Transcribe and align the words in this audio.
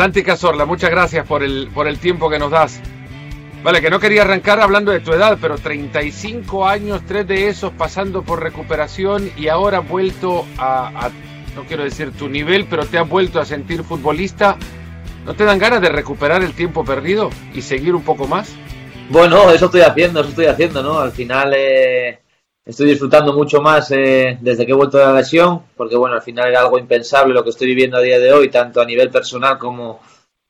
Santi 0.00 0.22
Cazorla, 0.22 0.64
muchas 0.64 0.88
gracias 0.88 1.26
por 1.26 1.42
el, 1.42 1.68
por 1.74 1.86
el 1.86 1.98
tiempo 1.98 2.30
que 2.30 2.38
nos 2.38 2.50
das. 2.50 2.80
Vale, 3.62 3.82
que 3.82 3.90
no 3.90 4.00
quería 4.00 4.22
arrancar 4.22 4.58
hablando 4.58 4.92
de 4.92 5.00
tu 5.00 5.12
edad, 5.12 5.36
pero 5.38 5.58
35 5.58 6.66
años, 6.66 7.02
tres 7.06 7.28
de 7.28 7.48
esos 7.48 7.70
pasando 7.72 8.22
por 8.22 8.42
recuperación 8.42 9.30
y 9.36 9.48
ahora 9.48 9.80
vuelto 9.80 10.46
a, 10.56 11.10
no 11.54 11.64
quiero 11.64 11.84
decir 11.84 12.12
tu 12.12 12.30
nivel, 12.30 12.64
pero 12.64 12.86
te 12.86 12.96
has 12.96 13.06
vuelto 13.06 13.40
a 13.40 13.44
sentir 13.44 13.84
futbolista. 13.84 14.56
¿No 15.26 15.34
te 15.34 15.44
dan 15.44 15.58
ganas 15.58 15.82
de 15.82 15.90
recuperar 15.90 16.42
el 16.42 16.54
tiempo 16.54 16.82
perdido 16.82 17.28
y 17.52 17.60
seguir 17.60 17.94
un 17.94 18.02
poco 18.02 18.26
más? 18.26 18.54
Bueno, 19.10 19.50
eso 19.50 19.66
estoy 19.66 19.82
haciendo, 19.82 20.20
eso 20.20 20.30
estoy 20.30 20.46
haciendo, 20.46 20.82
¿no? 20.82 20.98
Al 20.98 21.12
final 21.12 21.52
eh, 21.54 22.20
estoy 22.70 22.90
disfrutando 22.90 23.32
mucho 23.32 23.60
más 23.60 23.90
eh, 23.90 24.38
desde 24.40 24.64
que 24.64 24.72
he 24.72 24.74
vuelto 24.74 24.98
de 24.98 25.04
la 25.04 25.14
lesión, 25.14 25.62
porque 25.76 25.96
bueno, 25.96 26.14
al 26.14 26.22
final 26.22 26.48
era 26.48 26.60
algo 26.60 26.78
impensable 26.78 27.34
lo 27.34 27.44
que 27.44 27.50
estoy 27.50 27.68
viviendo 27.68 27.96
a 27.96 28.00
día 28.00 28.18
de 28.18 28.32
hoy, 28.32 28.48
tanto 28.48 28.80
a 28.80 28.84
nivel 28.84 29.10
personal 29.10 29.58
como, 29.58 30.00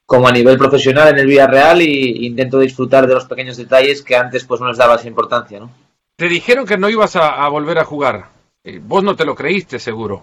como 0.06 0.28
a 0.28 0.32
nivel 0.32 0.58
profesional 0.58 1.08
en 1.08 1.18
el 1.18 1.26
Villarreal 1.26 1.82
y 1.82 2.26
intento 2.26 2.58
disfrutar 2.58 3.06
de 3.06 3.14
los 3.14 3.24
pequeños 3.24 3.56
detalles 3.56 4.02
que 4.02 4.16
antes 4.16 4.44
pues 4.44 4.60
no 4.60 4.68
les 4.68 4.76
daba 4.76 4.96
esa 4.96 5.08
importancia, 5.08 5.60
¿no? 5.60 5.70
Te 6.16 6.28
dijeron 6.28 6.66
que 6.66 6.76
no 6.76 6.90
ibas 6.90 7.16
a, 7.16 7.48
volver 7.48 7.78
a 7.78 7.84
jugar. 7.84 8.26
Eh, 8.62 8.78
vos 8.82 9.02
no 9.02 9.16
te 9.16 9.24
lo 9.24 9.34
creíste, 9.34 9.78
seguro. 9.78 10.22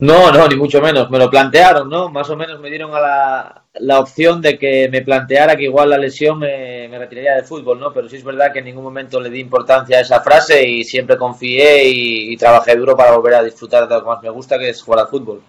No, 0.00 0.30
no, 0.30 0.46
ni 0.46 0.54
mucho 0.54 0.80
menos. 0.80 1.10
Me 1.10 1.18
lo 1.18 1.28
plantearon, 1.28 1.88
¿no? 1.88 2.08
Más 2.08 2.30
o 2.30 2.36
menos 2.36 2.60
me 2.60 2.70
dieron 2.70 2.94
a 2.94 3.00
la, 3.00 3.64
la 3.74 3.98
opción 3.98 4.40
de 4.40 4.56
que 4.56 4.88
me 4.88 5.02
planteara 5.02 5.56
que 5.56 5.64
igual 5.64 5.90
la 5.90 5.98
lesión 5.98 6.38
me, 6.38 6.86
me, 6.88 6.98
retiraría 6.98 7.34
del 7.34 7.44
fútbol, 7.44 7.80
¿no? 7.80 7.92
Pero 7.92 8.08
sí 8.08 8.16
es 8.16 8.24
verdad 8.24 8.52
que 8.52 8.60
en 8.60 8.66
ningún 8.66 8.84
momento 8.84 9.20
le 9.20 9.30
di 9.30 9.40
importancia 9.40 9.98
a 9.98 10.02
esa 10.02 10.20
frase 10.20 10.66
y 10.68 10.84
siempre 10.84 11.16
confié 11.16 11.88
y, 11.88 12.32
y 12.32 12.36
trabajé 12.36 12.76
duro 12.76 12.96
para 12.96 13.16
volver 13.16 13.34
a 13.34 13.42
disfrutar 13.42 13.88
de 13.88 13.94
lo 13.96 14.02
que 14.02 14.06
más 14.08 14.22
me 14.22 14.30
gusta, 14.30 14.58
que 14.58 14.68
es 14.68 14.82
jugar 14.82 15.00
al 15.00 15.08
fútbol 15.08 15.42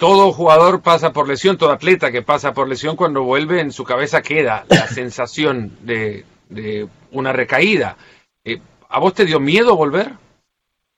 todo 0.00 0.32
jugador 0.32 0.80
pasa 0.80 1.12
por 1.12 1.28
lesión, 1.28 1.58
todo 1.58 1.72
atleta 1.72 2.10
que 2.10 2.22
pasa 2.22 2.54
por 2.54 2.66
lesión, 2.66 2.96
cuando 2.96 3.22
vuelve 3.22 3.60
en 3.60 3.70
su 3.70 3.84
cabeza 3.84 4.22
queda 4.22 4.64
la 4.70 4.88
sensación 4.88 5.76
de, 5.82 6.24
una 7.12 7.34
recaída. 7.34 7.98
Eh, 8.42 8.60
¿A 8.88 8.98
vos 8.98 9.12
te 9.12 9.26
dio 9.26 9.38
miedo 9.38 9.76
volver? 9.76 10.12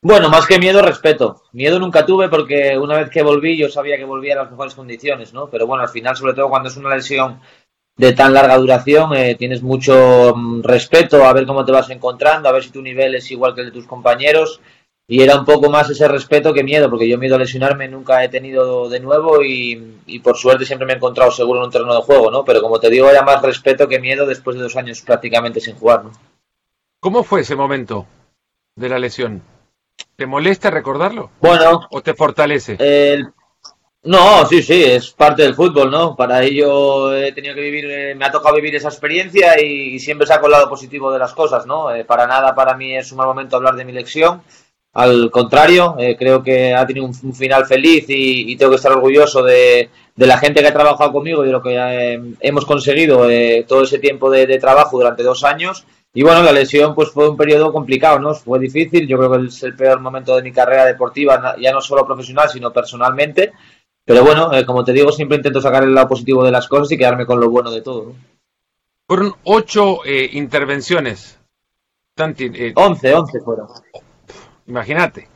Bueno, 0.04 0.28
más 0.28 0.46
que 0.46 0.58
miedo, 0.58 0.82
respeto. 0.82 1.42
Miedo 1.52 1.78
nunca 1.78 2.04
tuve 2.04 2.28
porque 2.28 2.76
una 2.76 2.96
vez 2.96 3.08
que 3.08 3.22
volví 3.22 3.56
yo 3.56 3.68
sabía 3.68 3.96
que 3.96 4.04
volvía 4.04 4.34
a 4.34 4.42
las 4.42 4.50
mejores 4.50 4.74
condiciones, 4.74 5.32
¿no? 5.32 5.48
Pero 5.48 5.64
bueno, 5.68 5.84
al 5.84 5.90
final, 5.90 6.16
sobre 6.16 6.34
todo 6.34 6.48
cuando 6.48 6.68
es 6.68 6.76
una 6.76 6.96
lesión 6.96 7.40
de 7.96 8.12
tan 8.12 8.34
larga 8.34 8.56
duración, 8.56 9.14
eh, 9.14 9.36
tienes 9.36 9.62
mucho 9.62 10.34
mm, 10.34 10.62
respeto 10.64 11.24
a 11.24 11.32
ver 11.32 11.46
cómo 11.46 11.64
te 11.64 11.70
vas 11.70 11.88
encontrando, 11.90 12.48
a 12.48 12.52
ver 12.52 12.64
si 12.64 12.70
tu 12.70 12.82
nivel 12.82 13.14
es 13.14 13.30
igual 13.30 13.54
que 13.54 13.60
el 13.60 13.68
de 13.68 13.72
tus 13.72 13.86
compañeros 13.86 14.60
y 15.06 15.22
era 15.22 15.38
un 15.38 15.44
poco 15.44 15.70
más 15.70 15.88
ese 15.88 16.08
respeto 16.08 16.52
que 16.52 16.64
miedo, 16.64 16.90
porque 16.90 17.08
yo 17.08 17.16
miedo 17.16 17.36
a 17.36 17.38
lesionarme 17.38 17.86
nunca 17.86 18.24
he 18.24 18.28
tenido 18.28 18.88
de 18.88 18.98
nuevo 18.98 19.44
y, 19.44 20.18
por 20.24 20.36
suerte 20.36 20.64
siempre 20.64 20.86
me 20.86 20.94
he 20.94 20.96
encontrado 20.96 21.30
seguro 21.30 21.60
en 21.60 21.66
un 21.66 21.70
terreno 21.70 21.94
de 21.94 22.02
juego, 22.02 22.28
¿no? 22.28 22.44
Pero 22.44 22.60
como 22.60 22.80
te 22.80 22.90
digo, 22.90 23.08
era 23.08 23.22
más 23.22 23.40
respeto 23.40 23.86
que 23.86 24.00
miedo 24.00 24.26
después 24.26 24.56
de 24.56 24.62
dos 24.62 24.74
años 24.74 25.00
prácticamente 25.02 25.60
sin 25.60 25.76
jugar, 25.76 26.04
¿no? 26.04 26.12
¿Cómo 26.98 27.22
fue 27.22 27.42
ese 27.42 27.54
momento 27.54 28.06
de 28.74 28.88
la 28.88 28.98
lesión? 28.98 29.51
¿Te 30.16 30.26
molesta 30.26 30.70
recordarlo? 30.70 31.30
Bueno. 31.40 31.88
¿O 31.90 32.02
te 32.02 32.14
fortalece? 32.14 32.78
no, 34.04 34.46
sí, 34.46 34.62
sí, 34.62 34.84
es 34.84 35.10
parte 35.10 35.42
del 35.42 35.54
fútbol, 35.54 35.90
¿no? 35.90 36.16
Para 36.16 36.42
ello 36.42 37.14
he 37.14 37.32
tenido 37.32 37.54
que 37.54 37.60
vivir, 37.60 37.84
eh, 37.90 38.14
me 38.14 38.24
ha 38.24 38.32
tocado 38.32 38.56
vivir 38.56 38.74
esa 38.74 38.88
experiencia 38.88 39.60
y, 39.60 39.98
siempre 39.98 40.26
saco 40.26 40.46
el 40.46 40.52
lado 40.52 40.68
positivo 40.68 41.12
de 41.12 41.18
las 41.18 41.32
cosas, 41.34 41.66
¿no? 41.66 41.94
Eh, 41.94 42.04
para 42.04 42.26
nada 42.26 42.54
para 42.54 42.76
mí 42.76 42.96
es 42.96 43.12
un 43.12 43.18
mal 43.18 43.28
momento 43.28 43.56
hablar 43.56 43.76
de 43.76 43.84
mi 43.84 43.92
lección 43.92 44.42
al 44.94 45.30
contrario, 45.30 45.96
eh, 45.98 46.16
creo 46.18 46.42
que 46.42 46.74
ha 46.74 46.86
tenido 46.86 47.06
un, 47.06 47.34
final 47.34 47.64
feliz 47.64 48.04
y, 48.08 48.54
tengo 48.56 48.72
que 48.72 48.76
estar 48.76 48.92
orgulloso 48.92 49.42
de, 49.42 49.88
la 50.16 50.36
gente 50.36 50.60
que 50.60 50.68
ha 50.68 50.72
trabajado 50.72 51.12
conmigo 51.12 51.42
y 51.42 51.46
de 51.46 51.52
lo 51.52 51.62
que 51.62 51.76
eh, 51.76 52.20
hemos 52.40 52.66
conseguido 52.66 53.28
eh, 53.30 53.64
todo 53.66 53.84
ese 53.84 53.98
tiempo 53.98 54.30
de, 54.30 54.58
trabajo 54.58 54.98
durante 54.98 55.22
dos 55.22 55.44
años. 55.44 55.86
Y 56.14 56.22
bueno, 56.22 56.42
la 56.42 56.52
lesión 56.52 56.94
pues 56.94 57.10
fue 57.10 57.28
un 57.28 57.36
periodo 57.36 57.72
complicado, 57.72 58.18
¿no? 58.18 58.34
Fue 58.34 58.58
difícil, 58.58 59.08
yo 59.08 59.16
creo 59.16 59.32
que 59.32 59.46
es 59.46 59.62
el 59.62 59.74
peor 59.74 60.00
momento 60.00 60.36
de 60.36 60.42
mi 60.42 60.52
carrera 60.52 60.84
deportiva, 60.84 61.56
ya 61.58 61.72
no 61.72 61.80
solo 61.80 62.04
profesional, 62.04 62.50
sino 62.50 62.72
personalmente. 62.72 63.52
Pero 64.04 64.22
bueno, 64.22 64.50
como 64.66 64.84
te 64.84 64.92
digo, 64.92 65.10
siempre 65.10 65.38
intento 65.38 65.60
sacar 65.60 65.84
el 65.84 65.94
lado 65.94 66.08
positivo 66.08 66.44
de 66.44 66.50
las 66.50 66.68
cosas 66.68 66.92
y 66.92 66.98
quedarme 66.98 67.24
con 67.24 67.40
lo 67.40 67.48
bueno 67.48 67.70
de 67.70 67.80
todo. 67.80 68.14
Fueron 69.06 69.34
ocho 69.44 70.00
intervenciones. 70.04 71.38
once, 72.74 73.14
once 73.14 73.40
fueron. 73.40 73.68
Imagínate. 74.66 75.31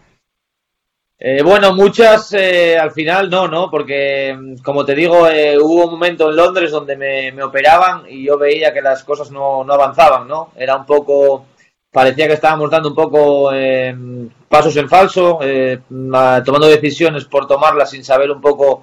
Eh, 1.19 1.43
bueno, 1.43 1.75
muchas 1.75 2.35
eh, 2.35 2.77
al 2.77 2.91
final 2.91 3.31
no, 3.31 3.49
¿no? 3.49 3.71
Porque, 3.71 4.37
mm, 4.39 4.57
como 4.63 4.85
te 4.85 4.95
digo, 4.95 5.27
eh, 5.29 5.59
hubo 5.59 5.85
un 5.87 5.93
momento 5.93 6.29
en 6.29 6.37
Londres 6.37 6.71
donde 6.71 6.95
me, 6.97 7.43
operaban 7.43 8.05
y 8.07 8.25
yo 8.25 8.37
veía 8.37 8.73
que 8.73 8.83
las 8.83 9.03
cosas 9.03 9.31
no, 9.31 9.65
no, 9.65 9.73
avanzaban, 9.73 10.29
¿no? 10.29 10.51
Era 10.57 10.77
un 10.77 10.85
poco, 10.85 11.47
parecía 11.91 12.27
que 12.27 12.35
estábamos 12.35 12.71
dando 12.71 12.91
un 12.91 12.95
poco 12.95 13.51
pasos 14.49 14.77
en 14.77 14.89
falso, 14.89 15.39
tomando 15.89 16.69
decisiones 16.69 17.25
por 17.25 17.47
tomarlas 17.47 17.91
sin 17.91 18.05
saber 18.05 18.31
un 18.31 18.41
poco 18.41 18.83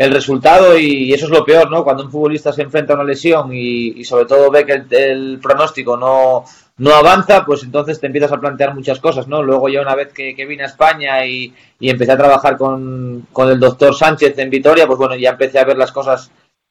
el 0.00 0.12
resultado 0.12 0.78
y, 0.78 1.12
eso 1.12 1.26
es 1.26 1.30
lo 1.30 1.44
peor, 1.44 1.70
¿no? 1.70 1.84
Cuando 1.84 2.04
un 2.04 2.10
futbolista 2.10 2.54
se 2.54 2.62
enfrenta 2.62 2.94
a 2.94 2.96
una 2.96 3.04
lesión 3.04 3.50
y, 3.52 4.02
sobre 4.02 4.24
todo 4.24 4.50
ve 4.50 4.64
que 4.64 4.82
el 4.96 5.38
pronóstico 5.42 5.94
no 5.94 6.44
no 6.78 6.94
avanza, 6.94 7.44
pues 7.44 7.62
entonces 7.62 8.00
te 8.00 8.06
empiezas 8.06 8.32
a 8.32 8.40
plantear 8.40 8.74
muchas 8.74 8.98
cosas, 9.00 9.28
¿no? 9.28 9.42
Luego 9.42 9.68
ya 9.68 9.82
una 9.82 9.94
vez 9.94 10.14
que, 10.14 10.32
vine 10.46 10.62
a 10.62 10.66
España 10.66 11.26
y, 11.26 11.52
empecé 11.78 12.12
a 12.12 12.16
trabajar 12.16 12.56
con, 12.56 13.26
el 13.36 13.60
doctor 13.60 13.94
Sánchez 13.94 14.38
en 14.38 14.48
Vitoria, 14.48 14.86
pues 14.86 14.98
bueno, 14.98 15.14
ya 15.16 15.30
empecé 15.32 15.58
a 15.58 15.64
ver 15.64 15.76
las 15.76 15.92
cosas 15.92 16.30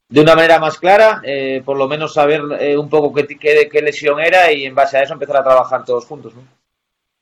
de 0.09 0.21
una 0.21 0.33
manera 0.33 0.57
más 0.57 0.79
clara, 0.79 1.21
eh, 1.23 1.61
por 1.63 1.77
lo 1.77 1.87
menos 1.87 2.15
saber 2.15 2.41
eh, 2.59 2.75
un 2.75 2.89
poco 2.89 3.13
qué, 3.13 3.27
qué, 3.27 3.69
qué, 3.71 3.81
lesión 3.83 4.19
era 4.19 4.51
y 4.51 4.65
en 4.65 4.73
base 4.73 4.97
a 4.97 5.03
eso 5.03 5.13
empezar 5.13 5.37
a 5.37 5.43
trabajar 5.43 5.85
todos 5.85 6.05
juntos, 6.05 6.33
¿no? 6.33 6.41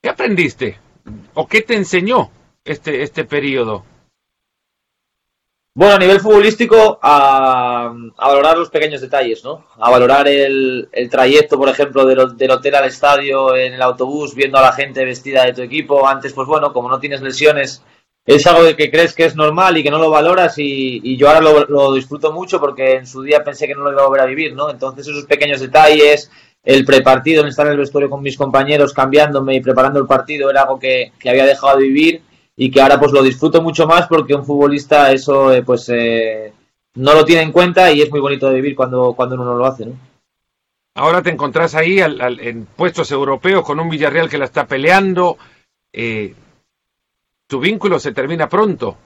¿Qué 0.02 0.08
aprendiste? 0.08 0.80
¿O 1.34 1.46
qué 1.46 1.64
te 1.64 1.76
enseñó 1.76 2.32
este, 2.64 3.04
este 3.04 3.26
periodo? 3.26 3.84
Bueno, 5.78 5.94
a 5.94 6.00
nivel 6.00 6.20
futbolístico, 6.20 6.98
a, 7.04 7.94
valorar 8.18 8.58
los 8.58 8.72
pequeños 8.72 9.00
detalles, 9.00 9.44
¿no? 9.44 9.64
A 9.78 9.92
valorar 9.92 10.28
el, 10.28 10.90
trayecto, 11.12 11.56
por 11.56 11.70
ejemplo, 11.70 12.04
del, 12.04 12.50
hotel 12.50 12.74
al 12.74 12.86
estadio 12.86 13.56
en 13.56 13.76
el 13.76 13.82
autobús, 13.84 14.34
viendo 14.34 14.58
a 14.58 14.64
la 14.64 14.74
gente 14.74 15.06
vestida 15.06 15.46
de 15.46 15.54
tu 15.54 15.62
equipo. 15.62 16.08
Antes, 16.08 16.34
pues 16.34 16.48
bueno, 16.48 16.74
como 16.74 16.90
no 16.90 17.00
tienes 17.00 17.22
lesiones, 17.22 17.84
es 18.26 18.48
algo 18.48 18.76
que 18.76 18.90
crees 18.90 19.14
que 19.14 19.26
es 19.26 19.36
normal 19.36 19.78
y 19.78 19.84
que 19.84 19.92
no 19.92 20.00
lo 20.00 20.10
valoras 20.10 20.56
y, 20.58 21.16
yo 21.16 21.30
ahora 21.30 21.66
lo, 21.70 21.94
disfruto 21.94 22.34
mucho 22.34 22.60
porque 22.60 22.96
en 22.96 23.06
su 23.06 23.22
día 23.22 23.44
pensé 23.44 23.68
que 23.68 23.76
no 23.76 23.82
lo 23.82 23.92
iba 23.92 24.02
a 24.02 24.08
volver 24.08 24.22
a 24.22 24.26
vivir, 24.26 24.56
¿no? 24.56 24.72
Entonces 24.72 25.08
esos 25.08 25.26
pequeños 25.26 25.60
detalles, 25.60 26.32
el 26.64 26.86
prepartido, 26.86 27.44
en 27.44 27.50
estar 27.50 27.68
en 27.68 27.74
el 27.74 27.78
vestuario 27.78 28.10
con 28.10 28.24
mis 28.24 28.36
compañeros 28.36 28.94
cambiándome 28.94 29.54
y 29.54 29.62
preparando 29.62 30.00
el 30.00 30.08
partido 30.08 30.50
era 30.50 30.64
algo 30.64 30.80
que, 30.80 31.12
que 31.20 31.30
había 31.30 31.46
dejado 31.46 31.78
de 31.78 31.84
vivir 31.84 32.24
y 32.60 32.72
que 32.72 32.82
ahora 32.82 33.00
pues 33.00 33.12
lo 33.12 33.22
disfruto 33.22 33.62
mucho 33.62 33.86
más 33.86 34.08
porque 34.08 34.34
un 34.34 34.44
futbolista 34.44 35.12
eso 35.12 35.54
eh, 35.54 35.62
pues 35.62 35.88
eh, 35.90 36.52
no 36.96 37.14
lo 37.14 37.24
tiene 37.24 37.44
en 37.44 37.52
cuenta 37.52 37.92
y 37.92 38.02
es 38.02 38.10
muy 38.10 38.20
bonito 38.20 38.50
de 38.50 38.56
vivir 38.56 38.76
cuando, 38.76 39.14
cuando 39.14 39.36
uno 39.36 39.46
no 39.46 39.54
lo 39.54 39.66
hace, 39.66 39.86
¿no? 39.86 39.94
Ahora 40.96 41.22
te 41.22 41.30
encontrás 41.30 41.76
ahí 41.76 42.00
en 42.00 42.66
puestos 42.76 43.12
europeos 43.12 43.64
con 43.64 43.80
un 43.80 43.88
Villarreal 43.88 44.28
que 44.28 44.40
la 44.40 44.46
está 44.46 44.66
peleando. 44.66 45.38
Eh, 45.94 46.34
tu 47.46 47.60
vínculo 47.60 48.00
se 48.00 48.14
termina 48.14 48.50
pronto. 48.50 48.98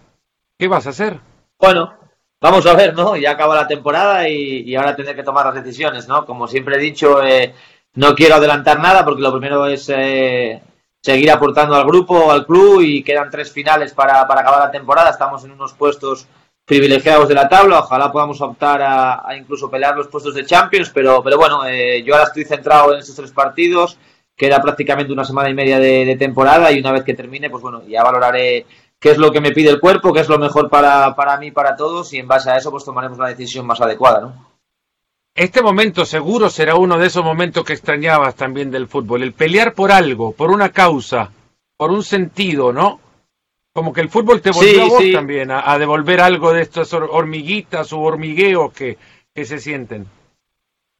¿Qué 0.58 0.70
vas 0.70 0.88
a 0.88 0.92
hacer? 0.92 1.20
Bueno, 1.60 1.94
vamos 2.40 2.66
a 2.66 2.76
ver, 2.76 2.94
¿no? 2.94 3.18
Ya 3.18 3.32
acaba 3.32 3.56
la 3.56 3.68
temporada 3.68 4.30
y, 4.30 4.62
y 4.62 4.76
ahora 4.76 4.96
tendré 4.96 5.16
que 5.16 5.24
tomar 5.24 5.48
las 5.48 5.62
decisiones, 5.62 6.08
¿no? 6.08 6.26
Como 6.26 6.48
siempre 6.48 6.78
he 6.78 6.80
dicho, 6.80 7.22
eh, 7.22 7.54
no 7.96 8.16
quiero 8.16 8.36
adelantar 8.36 8.80
nada 8.80 9.04
porque 9.04 9.22
lo 9.22 9.32
primero 9.34 9.68
es 9.68 9.90
eh, 9.90 10.62
seguir 11.02 11.32
aportando 11.32 11.76
al 11.76 11.86
grupo, 11.86 12.32
al 12.32 12.46
club 12.46 12.82
y 12.82 13.04
quedan 13.04 13.30
tres 13.30 13.52
finales 13.52 13.94
para, 13.94 14.28
para 14.28 14.42
acabar 14.42 14.60
la 14.60 14.72
temporada. 14.72 15.10
Estamos 15.10 15.44
en 15.44 15.52
unos 15.52 15.74
puestos 15.74 16.28
privilegiados 16.66 17.28
de 17.28 17.34
la 17.34 17.50
tabla. 17.50 17.80
Ojalá 17.80 18.12
podamos 18.12 18.40
optar 18.42 18.82
a, 18.82 19.36
incluso 19.38 19.70
pelear 19.70 19.96
los 19.96 20.08
puestos 20.08 20.36
de 20.36 20.46
Champions, 20.46 20.92
pero, 20.94 21.24
pero 21.24 21.38
bueno, 21.38 21.66
eh, 21.66 22.04
yo 22.04 22.14
ahora 22.14 22.28
estoy 22.28 22.46
centrado 22.46 22.94
en 22.94 23.00
estos 23.00 23.16
tres 23.16 23.32
partidos. 23.32 23.98
Queda 24.36 24.62
prácticamente 24.62 25.12
una 25.12 25.26
semana 25.26 25.50
y 25.50 25.54
media 25.54 25.78
de, 25.80 26.06
de, 26.06 26.16
temporada 26.16 26.72
y 26.72 26.80
una 26.80 26.92
vez 26.92 27.04
que 27.04 27.14
termine, 27.14 27.50
pues 27.50 27.62
bueno, 27.62 27.84
ya 27.88 28.02
valoraré 28.04 28.66
qué 29.00 29.12
es 29.12 29.18
lo 29.18 29.32
que 29.32 29.42
me 29.42 29.52
pide 29.52 29.70
el 29.70 29.80
cuerpo, 29.80 30.14
qué 30.14 30.22
es 30.22 30.30
lo 30.30 30.40
mejor 30.40 30.70
para, 30.70 31.16
para 31.16 31.38
mí, 31.38 31.52
para 31.52 31.76
todos 31.76 32.14
y 32.14 32.18
en 32.18 32.28
base 32.28 32.50
a 32.50 32.58
eso 32.58 32.72
pues 32.72 32.86
tomaremos 32.86 33.18
la 33.18 33.28
decisión 33.28 33.66
más 33.68 33.82
adecuada, 33.82 34.22
¿no? 34.22 34.51
Este 35.34 35.62
momento 35.62 36.06
seguro 36.06 36.50
será 36.50 36.76
uno 36.76 36.98
de 36.98 37.08
esos 37.08 37.24
momentos 37.24 37.64
que 37.64 37.74
extrañabas 37.74 38.36
también 38.36 38.70
del 38.70 38.88
fútbol, 38.88 39.24
el 39.24 39.34
pelear 39.34 39.74
por 39.74 39.92
algo, 39.92 40.34
por 40.34 40.52
una 40.52 40.70
causa, 40.72 41.32
por 41.78 41.92
un 41.92 42.04
sentido, 42.04 42.74
¿no? 42.74 43.00
Como 43.74 43.94
que 43.94 44.02
el 44.02 44.10
fútbol 44.10 44.42
te 44.42 44.52
volvió 44.52 44.84
a 44.84 44.90
vos 44.90 45.04
también 45.14 45.50
a, 45.50 45.78
devolver 45.78 46.20
algo 46.20 46.52
de 46.52 46.62
estas 46.62 46.92
hormiguitas 46.94 47.94
o 47.94 48.02
hormigueos 48.02 48.74
que, 48.74 48.98
que 49.34 49.46
se 49.46 49.60
sienten. 49.60 50.06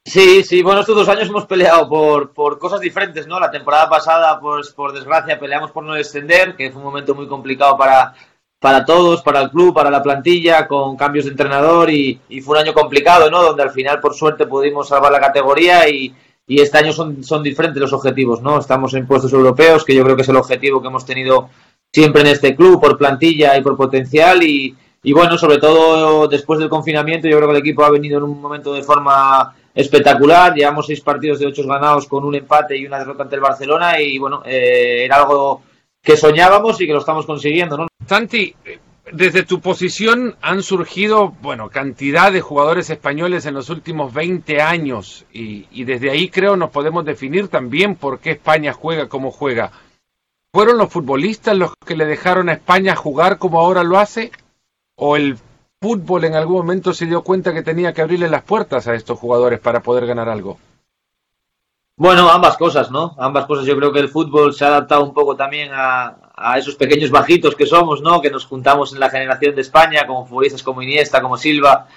Sí, 0.06 0.44
sí, 0.44 0.64
bueno, 0.64 0.80
estos 0.80 0.96
dos 0.96 1.10
años 1.10 1.28
hemos 1.28 1.46
peleado 1.46 1.88
por, 1.90 2.32
por 2.32 2.58
cosas 2.58 2.80
diferentes, 2.80 3.28
¿no? 3.28 3.38
La 3.40 3.52
temporada 3.52 3.90
pasada, 3.90 4.40
pues 4.40 4.70
por 4.72 4.94
desgracia, 4.94 5.40
peleamos 5.40 5.72
por 5.72 5.84
no 5.84 5.94
descender, 5.94 6.56
que 6.56 6.72
fue 6.72 6.80
un 6.80 6.88
momento 6.88 7.14
muy 7.14 7.28
complicado 7.28 7.78
para, 7.78 8.16
para 8.62 8.86
todos, 8.86 9.24
para 9.24 9.42
el 9.42 9.50
club, 9.50 9.74
para 9.74 9.90
la 9.90 10.04
plantilla, 10.04 10.68
con 10.68 10.96
cambios 10.96 11.26
de 11.26 11.32
entrenador 11.32 11.90
y, 11.90 12.22
fue 12.44 12.60
un 12.60 12.64
año 12.64 12.76
complicado, 12.76 13.32
¿no? 13.32 13.42
Donde 13.42 13.64
al 13.64 13.72
final, 13.72 14.00
por 14.00 14.14
suerte, 14.14 14.46
pudimos 14.46 14.88
salvar 14.88 15.12
la 15.12 15.20
categoría 15.20 15.90
y, 15.90 16.14
este 16.48 16.78
año 16.78 16.94
son, 16.94 17.44
diferentes 17.44 17.82
los 17.82 17.92
objetivos, 17.92 18.40
¿no? 18.44 18.60
Estamos 18.60 18.94
en 18.94 19.08
puestos 19.08 19.34
europeos, 19.34 19.84
que 19.84 19.96
yo 19.96 20.04
creo 20.04 20.16
que 20.16 20.22
es 20.22 20.30
el 20.30 20.36
objetivo 20.36 20.80
que 20.80 20.90
hemos 20.90 21.08
tenido 21.08 21.50
siempre 21.92 22.22
en 22.22 22.28
este 22.28 22.56
club, 22.56 22.80
por 22.80 23.00
plantilla 23.00 23.58
y 23.58 23.62
por 23.62 23.76
potencial 23.76 24.44
y, 24.44 24.76
y 25.02 25.12
bueno, 25.12 25.40
sobre 25.40 25.58
todo 25.58 26.28
después 26.28 26.60
del 26.60 26.70
confinamiento, 26.70 27.28
yo 27.28 27.38
creo 27.38 27.48
que 27.48 27.56
el 27.56 27.62
equipo 27.62 27.84
ha 27.84 27.90
venido 27.90 28.20
en 28.20 28.26
un 28.26 28.40
momento 28.40 28.76
de 28.76 28.84
forma 28.84 29.56
espectacular. 29.74 30.54
Llevamos 30.54 30.86
seis 30.86 31.02
partidos 31.02 31.40
de 31.40 31.48
ocho 31.48 31.66
ganados 31.66 32.08
con 32.08 32.24
un 32.24 32.36
empate 32.36 32.78
y 32.78 32.86
una 32.86 33.00
derrota 33.00 33.24
ante 33.24 33.36
el 33.36 33.42
Barcelona 33.42 34.00
y 34.00 34.20
bueno, 34.20 34.44
eh, 34.46 35.06
era 35.06 35.16
algo 35.16 35.64
que 36.04 36.16
soñábamos 36.16 36.80
y 36.80 36.86
que 36.86 36.94
lo 36.94 37.00
estamos 37.00 37.26
consiguiendo, 37.26 37.78
¿no? 37.78 37.88
Santi, 38.08 38.56
desde 39.12 39.44
tu 39.44 39.62
posición 39.62 40.36
han 40.42 40.64
surgido, 40.64 41.30
bueno, 41.42 41.70
cantidad 41.70 42.32
de 42.32 42.42
jugadores 42.42 42.90
españoles 42.90 43.46
en 43.46 43.54
los 43.54 43.70
últimos 43.70 44.14
20 44.14 44.62
años 44.62 45.26
y, 45.34 45.68
y, 45.72 45.84
desde 45.84 46.12
ahí 46.12 46.30
creo 46.30 46.56
nos 46.56 46.72
podemos 46.72 47.06
definir 47.06 47.48
también 47.48 47.96
por 47.96 48.20
qué 48.20 48.32
España 48.32 48.74
juega 48.74 49.10
como 49.10 49.32
juega. 49.32 49.72
¿Fueron 50.54 50.78
los 50.78 50.90
futbolistas 50.90 51.58
los 51.58 51.74
que 51.86 51.96
le 51.96 52.06
dejaron 52.06 52.50
a 52.50 52.54
España 52.54 52.96
jugar 52.96 53.38
como 53.38 53.60
ahora 53.60 53.84
lo 53.84 53.98
hace? 53.98 54.32
¿O 54.96 55.16
el 55.16 55.38
fútbol 55.82 56.26
en 56.26 56.36
algún 56.36 56.58
momento 56.58 56.94
se 56.94 57.06
dio 57.06 57.24
cuenta 57.24 57.54
que 57.54 57.64
tenía 57.64 57.94
que 57.94 58.02
abrirle 58.02 58.30
las 58.30 58.44
puertas 58.44 58.88
a 58.88 58.94
estos 58.94 59.18
jugadores 59.18 59.60
para 59.60 59.82
poder 59.82 60.06
ganar 60.06 60.30
algo? 60.30 60.60
Bueno, 61.96 62.30
ambas 62.30 62.58
cosas, 62.58 62.92
¿no? 62.92 63.16
Ambas 63.18 63.46
cosas. 63.46 63.66
Yo 63.66 63.78
creo 63.78 63.92
que 63.92 64.00
el 64.00 64.10
fútbol 64.10 64.54
se 64.54 64.66
ha 64.66 64.70
adaptado 64.70 65.04
un 65.04 65.14
poco 65.14 65.36
también 65.36 65.72
a, 65.74 66.18
esos 66.58 66.76
pequeños 66.76 67.12
bajitos 67.12 67.56
que 67.56 67.66
somos, 67.66 68.02
¿no? 68.02 68.22
Que 68.22 68.30
nos 68.30 68.46
juntamos 68.46 68.94
en 68.94 69.00
la 69.00 69.10
generación 69.10 69.56
de 69.56 69.62
España, 69.62 70.06
como 70.08 70.26
futbolistas 70.26 70.64
como 70.64 70.82
Iniesta, 70.82 71.22
como 71.22 71.38
Silva, 71.38 71.88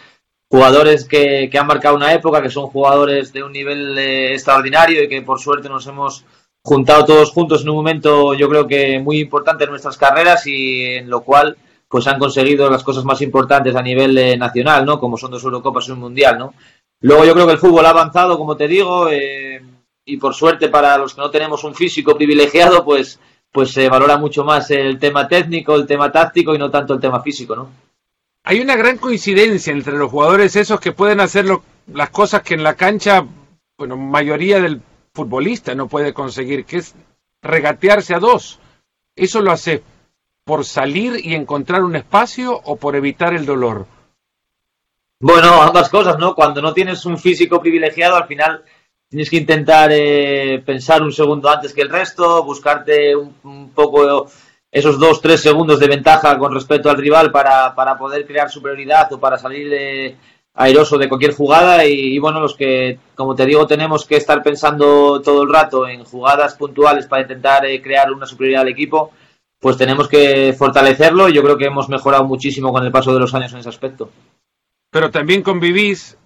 jugadores 0.51 1.07
que, 1.07 1.51
han 1.53 1.67
marcado 1.67 1.97
una 1.97 2.13
época, 2.13 2.43
que 2.43 2.51
son 2.51 2.67
jugadores 2.69 3.33
de 3.33 3.43
un 3.43 3.53
nivel 3.53 3.99
eh, 3.99 4.33
extraordinario 4.35 5.03
y 5.03 5.09
que 5.09 5.23
por 5.23 5.41
suerte 5.41 5.69
nos 5.69 5.87
hemos 5.87 6.25
juntado 6.63 7.05
todos 7.05 7.33
juntos 7.33 7.63
en 7.63 7.71
un 7.71 7.77
momento, 7.77 8.35
yo 8.35 8.49
creo 8.49 8.67
que 8.67 8.99
muy 8.99 9.19
importante 9.19 9.65
en 9.65 9.71
nuestras 9.71 9.99
carreras 9.99 10.47
y 10.47 10.97
en 10.97 11.11
lo 11.11 11.23
cual 11.23 11.57
pues 11.89 12.07
han 12.07 12.19
conseguido 12.19 12.71
las 12.71 12.83
cosas 12.83 13.05
más 13.05 13.21
importantes 13.21 13.77
a 13.77 13.83
nivel 13.83 14.17
eh, 14.17 14.37
nacional, 14.37 14.85
¿no? 14.85 14.99
Como 14.99 15.17
son 15.17 15.31
dos 15.31 15.45
Eurocopas 15.45 15.89
y 15.89 15.93
un 15.93 16.01
Mundial, 16.01 16.39
¿no? 16.39 16.55
Luego 17.01 17.25
yo 17.25 17.35
creo 17.35 17.47
que 17.47 17.53
el 17.53 17.59
fútbol 17.59 17.87
ha 17.87 17.91
avanzado, 17.91 18.39
como 18.39 18.57
te 18.57 18.67
digo, 18.67 19.09
eh, 19.11 19.63
y 20.05 20.17
por 20.17 20.35
suerte 20.35 20.69
para 20.69 20.97
los 20.97 21.15
que 21.15 21.21
no 21.21 21.31
tenemos 21.31 21.63
un 21.65 21.75
físico 21.75 22.17
privilegiado, 22.17 22.85
pues, 22.85 23.21
pues 23.55 23.71
se 23.71 23.89
valora 23.89 24.19
mucho 24.19 24.43
más 24.43 24.69
el 24.73 24.99
tema 24.99 25.29
técnico, 25.29 25.77
el 25.77 25.87
tema 25.87 26.11
táctico 26.11 26.57
y 26.57 26.59
no 26.59 26.73
tanto 26.73 26.93
el 26.93 26.99
tema 26.99 27.23
físico, 27.23 27.55
¿no? 27.55 27.71
Hay 28.43 28.61
una 28.61 28.75
gran 28.75 28.99
coincidencia 28.99 29.73
entre 29.73 29.97
los 29.97 30.11
jugadores 30.11 30.57
esos 30.57 30.81
que 30.81 30.91
pueden 30.91 31.21
hacer 31.21 31.47
las 31.87 32.11
cosas 32.11 32.43
que 32.43 32.55
en 32.55 32.65
la 32.65 32.75
cancha, 32.75 33.25
bueno, 33.79 33.97
mayoría 33.97 34.61
del 34.61 34.83
futbolista 35.15 35.73
no 35.77 35.87
puede 35.87 36.13
conseguir, 36.13 36.65
que 36.65 36.79
es 36.79 36.97
regatearse 37.43 38.17
a 38.17 38.19
dos. 38.19 38.59
Eso 39.15 39.41
lo 39.41 39.53
hace 39.53 39.85
por 40.43 40.65
salir 40.65 41.25
y 41.25 41.37
encontrar 41.37 41.85
un 41.85 41.95
espacio 41.95 42.61
o 42.65 42.75
por 42.75 42.97
evitar 42.97 43.35
el 43.35 43.47
dolor. 43.47 43.87
Bueno, 45.21 45.63
ambas 45.63 45.89
cosas, 45.91 46.19
¿no? 46.19 46.35
Cuando 46.35 46.61
no 46.61 46.75
tienes 46.75 47.07
un 47.07 47.19
físico 47.19 47.61
privilegiado, 47.61 48.17
al 48.17 48.27
final 48.27 48.65
tienes 49.15 49.31
que 49.31 49.37
intentar 49.37 49.91
eh, 49.93 50.61
pensar 50.67 51.01
un 51.01 51.13
segundo 51.13 51.49
antes 51.49 51.73
que 51.73 51.83
el 51.83 51.89
resto, 51.89 52.43
buscarte 52.43 53.15
un, 53.15 53.71
poco 53.73 54.29
esos 54.73 54.99
dos, 54.99 55.21
tres 55.21 55.41
segundos 55.41 55.79
de 55.79 55.87
ventaja 55.87 56.37
con 56.37 56.53
respecto 56.53 56.91
al 56.91 56.97
rival 56.97 57.31
para, 57.31 57.77
para 57.77 57.97
poder 57.97 58.27
crear 58.27 58.51
superioridad 58.51 59.13
o 59.13 59.21
para 59.21 59.39
salir 59.39 59.71
de, 59.71 60.17
airoso 60.55 60.99
de 60.99 61.09
cualquier 61.09 61.33
jugada 61.33 61.85
y, 61.85 62.19
bueno, 62.19 62.41
los 62.41 62.57
que, 62.57 62.99
como 63.15 63.37
te 63.37 63.47
digo, 63.47 63.69
tenemos 63.69 64.05
que 64.05 64.17
estar 64.17 64.43
pensando 64.43 65.23
todo 65.23 65.45
el 65.45 65.53
rato 65.53 65.87
en 65.87 66.03
jugadas 66.03 66.57
puntuales 66.57 67.07
para 67.07 67.23
intentar 67.23 67.65
eh, 67.67 67.81
crear 67.81 68.11
una 68.11 68.27
superioridad 68.27 68.63
al 68.63 68.69
equipo, 68.69 69.13
pues 69.61 69.77
tenemos 69.77 70.09
que 70.09 70.53
fortalecerlo 70.59 71.29
y 71.29 71.35
yo 71.35 71.45
creo 71.45 71.57
que 71.57 71.67
hemos 71.67 71.89
mejorado 71.89 72.25
muchísimo 72.25 72.73
con 72.73 72.85
el 72.85 72.91
paso 72.91 73.15
de 73.15 73.21
los 73.21 73.33
años 73.33 73.53
en 73.53 73.61
ese 73.61 73.69
aspecto. 73.69 74.11
Pero 74.91 75.13
también 75.13 75.43
convivís 75.43 76.19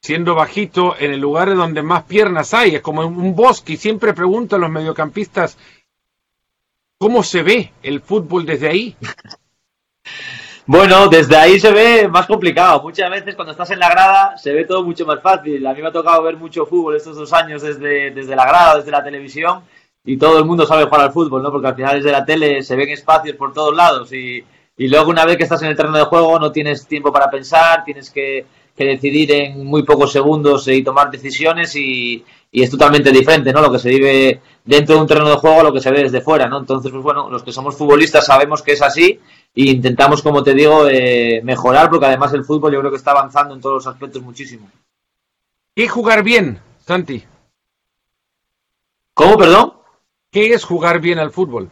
siendo 0.00 0.34
bajito 0.34 0.96
en 0.98 1.12
el 1.12 1.20
lugar 1.20 1.54
donde 1.54 1.82
más 1.82 2.04
piernas 2.04 2.54
hay. 2.54 2.76
Es 2.76 2.82
como 2.82 3.02
un 3.02 3.34
bosque 3.34 3.74
y 3.74 3.76
siempre 3.76 4.14
pregunto 4.14 4.56
a 4.56 4.58
los 4.58 4.70
mediocampistas 4.70 5.58
cómo 6.98 7.22
se 7.22 7.42
ve 7.42 7.72
el 7.82 8.00
fútbol 8.00 8.46
desde 8.46 8.68
ahí. 8.68 8.96
Bueno, 10.68 11.06
desde 11.06 11.36
ahí 11.36 11.60
se 11.60 11.70
ve 11.70 12.08
más 12.08 12.26
complicado. 12.26 12.82
Muchas 12.82 13.08
veces 13.08 13.36
cuando 13.36 13.52
estás 13.52 13.70
en 13.70 13.78
la 13.78 13.88
grada 13.88 14.36
se 14.36 14.52
ve 14.52 14.64
todo 14.64 14.82
mucho 14.82 15.06
más 15.06 15.22
fácil. 15.22 15.64
A 15.64 15.72
mí 15.72 15.80
me 15.80 15.86
ha 15.86 15.92
tocado 15.92 16.20
ver 16.24 16.36
mucho 16.36 16.66
fútbol 16.66 16.96
estos 16.96 17.16
dos 17.16 17.32
años 17.32 17.62
desde, 17.62 18.10
desde 18.10 18.34
la 18.34 18.44
grada, 18.44 18.78
desde 18.78 18.90
la 18.90 19.04
televisión 19.04 19.62
y 20.04 20.16
todo 20.16 20.38
el 20.38 20.44
mundo 20.44 20.66
sabe 20.66 20.84
jugar 20.84 21.02
al 21.02 21.12
fútbol, 21.12 21.42
¿no? 21.42 21.52
Porque 21.52 21.68
al 21.68 21.76
final 21.76 21.96
desde 21.96 22.10
la 22.10 22.24
tele 22.24 22.62
se 22.62 22.74
ven 22.74 22.88
espacios 22.88 23.36
por 23.36 23.52
todos 23.52 23.76
lados 23.76 24.12
y, 24.12 24.44
y 24.76 24.88
luego 24.88 25.10
una 25.10 25.24
vez 25.24 25.36
que 25.36 25.44
estás 25.44 25.62
en 25.62 25.68
el 25.68 25.76
terreno 25.76 25.98
de 25.98 26.04
juego 26.04 26.38
no 26.38 26.52
tienes 26.52 26.86
tiempo 26.86 27.12
para 27.12 27.30
pensar, 27.30 27.84
tienes 27.84 28.10
que 28.10 28.46
que 28.76 28.84
decidir 28.84 29.32
en 29.32 29.64
muy 29.64 29.82
pocos 29.84 30.12
segundos 30.12 30.68
y 30.68 30.84
tomar 30.84 31.10
decisiones 31.10 31.74
y, 31.76 32.24
es 32.52 32.70
totalmente 32.70 33.10
diferente, 33.10 33.52
¿no? 33.52 33.60
Lo 33.60 33.70
que 33.70 33.78
se 33.78 33.90
vive 33.90 34.40
dentro 34.64 34.94
de 34.94 35.00
un 35.02 35.06
terreno 35.06 35.28
de 35.28 35.36
juego 35.36 35.60
a 35.60 35.64
lo 35.64 35.72
que 35.74 35.80
se 35.80 35.90
ve 35.90 36.04
desde 36.04 36.22
fuera, 36.22 36.48
¿no? 36.48 36.58
Entonces, 36.58 36.90
pues 36.90 37.02
bueno, 37.02 37.28
los 37.28 37.42
que 37.42 37.52
somos 37.52 37.76
futbolistas 37.76 38.24
sabemos 38.24 38.62
que 38.62 38.72
es 38.72 38.80
así 38.80 39.20
e 39.54 39.62
intentamos, 39.62 40.22
como 40.22 40.42
te 40.42 40.54
digo, 40.54 40.88
eh, 40.88 41.42
mejorar 41.44 41.90
porque 41.90 42.06
además 42.06 42.32
el 42.32 42.44
fútbol 42.44 42.72
yo 42.72 42.80
creo 42.80 42.90
que 42.90 42.96
está 42.96 43.10
avanzando 43.10 43.54
en 43.54 43.60
todos 43.60 43.74
los 43.74 43.86
aspectos 43.86 44.22
muchísimo. 44.22 44.70
¿Qué 45.74 45.86
jugar 45.86 46.22
bien, 46.22 46.58
Santi? 46.86 47.24
¿Cómo, 49.12 49.36
perdón? 49.36 49.74
¿Qué 50.30 50.54
es 50.54 50.64
jugar 50.64 51.00
bien 51.00 51.18
al 51.18 51.32
fútbol? 51.32 51.70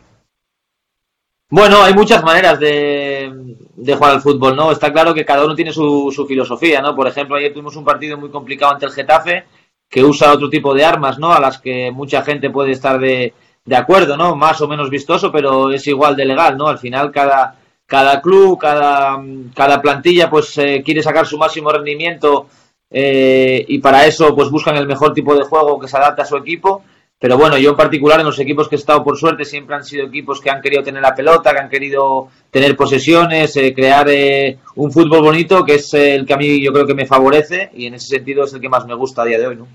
Bueno, 1.57 1.85
hay 1.85 1.95
muchas 1.95 2.25
maneras 2.25 2.59
de, 2.59 3.33
jugar 3.77 4.11
al 4.11 4.21
fútbol, 4.21 4.57
¿no? 4.57 4.73
Está 4.73 4.93
claro 4.93 5.15
que 5.15 5.25
cada 5.25 5.45
uno 5.45 5.55
tiene 5.55 5.73
su, 5.73 6.11
su, 6.13 6.27
filosofía, 6.27 6.83
¿no? 6.83 6.97
Por 6.97 7.07
ejemplo, 7.07 7.37
ayer 7.37 7.53
tuvimos 7.53 7.77
un 7.77 7.85
partido 7.85 8.19
muy 8.19 8.29
complicado 8.29 8.73
ante 8.73 8.87
el 8.87 8.91
Getafe 8.91 9.45
que 9.89 10.03
usa 10.03 10.33
otro 10.33 10.51
tipo 10.51 10.75
de 10.75 10.85
armas, 10.85 11.17
¿no? 11.17 11.33
A 11.33 11.39
las 11.39 11.61
que 11.61 11.93
mucha 11.93 12.23
gente 12.23 12.51
puede 12.51 12.73
estar 12.73 12.99
de, 12.99 13.33
acuerdo, 13.73 14.17
¿no? 14.17 14.35
Más 14.35 14.61
o 14.63 14.67
menos 14.67 14.91
vistoso, 14.91 15.31
pero 15.31 15.71
es 15.71 15.87
igual 15.87 16.17
de 16.17 16.25
legal, 16.25 16.57
¿no? 16.57 16.67
Al 16.67 16.79
final 16.79 17.13
cada, 17.13 17.55
cada 17.87 18.21
club, 18.21 18.59
cada, 18.59 19.23
cada 19.55 19.81
plantilla, 19.81 20.29
pues 20.29 20.59
eh, 20.59 20.83
quiere 20.85 21.05
sacar 21.05 21.25
su 21.25 21.39
máximo 21.39 21.71
rendimiento 21.71 22.49
eh, 22.91 23.65
y 23.69 23.79
para 23.79 24.07
eso, 24.07 24.35
pues 24.35 24.51
buscan 24.51 24.75
el 24.75 24.89
mejor 24.89 25.15
tipo 25.15 25.37
de 25.37 25.45
juego 25.45 25.79
que 25.79 25.87
se 25.87 25.99
adapte 25.99 26.23
a 26.23 26.27
su 26.27 26.37
equipo 26.37 26.83
pero 27.25 27.39
bueno, 27.39 27.57
yo 27.57 27.71
en 27.71 27.77
particular 27.77 28.21
en 28.21 28.27
los 28.27 28.39
equipos 28.39 28.69
que 28.69 28.75
he 28.75 28.79
estado 28.79 29.03
por 29.03 29.17
suerte 29.17 29.47
siempre 29.47 29.75
han 29.75 29.83
sido 29.83 30.09
equipos 30.09 30.43
que 30.43 30.51
han 30.51 30.61
querido 30.61 30.83
tener 30.83 31.01
la 31.01 31.15
pelota, 31.15 31.55
que 31.55 31.59
han 31.59 31.71
querido 31.71 32.29
tener 32.51 32.77
posesiones, 32.77 33.57
eh, 33.57 33.73
crear 33.75 34.07
eh, 34.11 34.59
un 34.75 34.93
fútbol 34.93 35.23
bonito, 35.23 35.65
que 35.65 35.77
es 35.77 35.95
el 35.95 36.27
que 36.27 36.35
a 36.35 36.37
mí 36.37 36.63
yo 36.63 36.71
creo 36.71 36.87
que 36.87 36.93
me 36.93 37.07
favorece 37.07 37.71
y 37.73 37.87
en 37.87 37.95
ese 37.95 38.09
sentido 38.09 38.45
es 38.45 38.53
el 38.53 38.61
que 38.61 38.69
más 38.69 38.85
me 38.85 38.93
gusta 38.95 39.23
a 39.23 39.25
día 39.25 39.39
de 39.39 39.47
hoy. 39.47 39.57
¿no? 39.57 39.67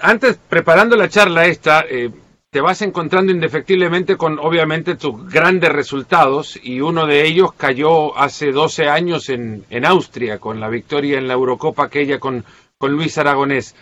Antes, 0.00 0.38
preparando 0.50 0.96
la 0.96 1.08
charla 1.08 1.46
esta, 1.46 1.86
eh, 1.88 2.10
te 2.50 2.60
vas 2.60 2.82
encontrando 2.82 3.32
indefectiblemente 3.32 4.18
con 4.18 4.38
obviamente 4.38 4.96
tus 4.96 5.30
grandes 5.32 5.72
resultados 5.72 6.60
y 6.62 6.82
uno 6.82 7.06
de 7.06 7.26
ellos 7.26 7.54
cayó 7.54 8.14
hace 8.18 8.52
12 8.52 8.88
años 8.90 9.30
en, 9.30 9.64
en 9.70 9.86
Austria 9.86 10.38
con 10.38 10.60
la 10.60 10.68
victoria 10.68 11.16
en 11.16 11.26
la 11.26 11.32
Eurocopa 11.32 11.84
aquella 11.84 12.20
con, 12.20 12.44
con 12.76 12.92
Luis 12.92 13.16
Aragonés. 13.16 13.74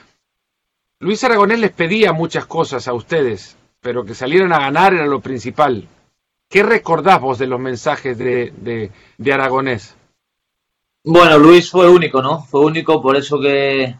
Luis 1.02 1.24
Aragonés 1.24 1.58
les 1.58 1.72
pedía 1.72 2.12
muchas 2.12 2.46
cosas 2.46 2.86
a 2.86 2.92
ustedes, 2.94 3.56
pero 3.80 4.04
que 4.04 4.14
salieran 4.14 4.52
a 4.52 4.60
ganar 4.60 4.94
era 4.94 5.04
lo 5.06 5.18
principal. 5.18 5.88
¿Qué 6.48 6.62
recordás 6.62 7.20
vos 7.20 7.38
de 7.38 7.48
los 7.48 7.58
mensajes 7.58 8.16
de, 8.16 8.52
de, 9.18 9.32
Aragonés? 9.32 9.96
Bueno, 11.02 11.38
Luis 11.38 11.68
fue 11.68 11.90
único, 11.90 12.22
¿no? 12.22 12.44
Fue 12.44 12.60
único, 12.60 13.02
por 13.02 13.16
eso 13.16 13.40
que, 13.40 13.96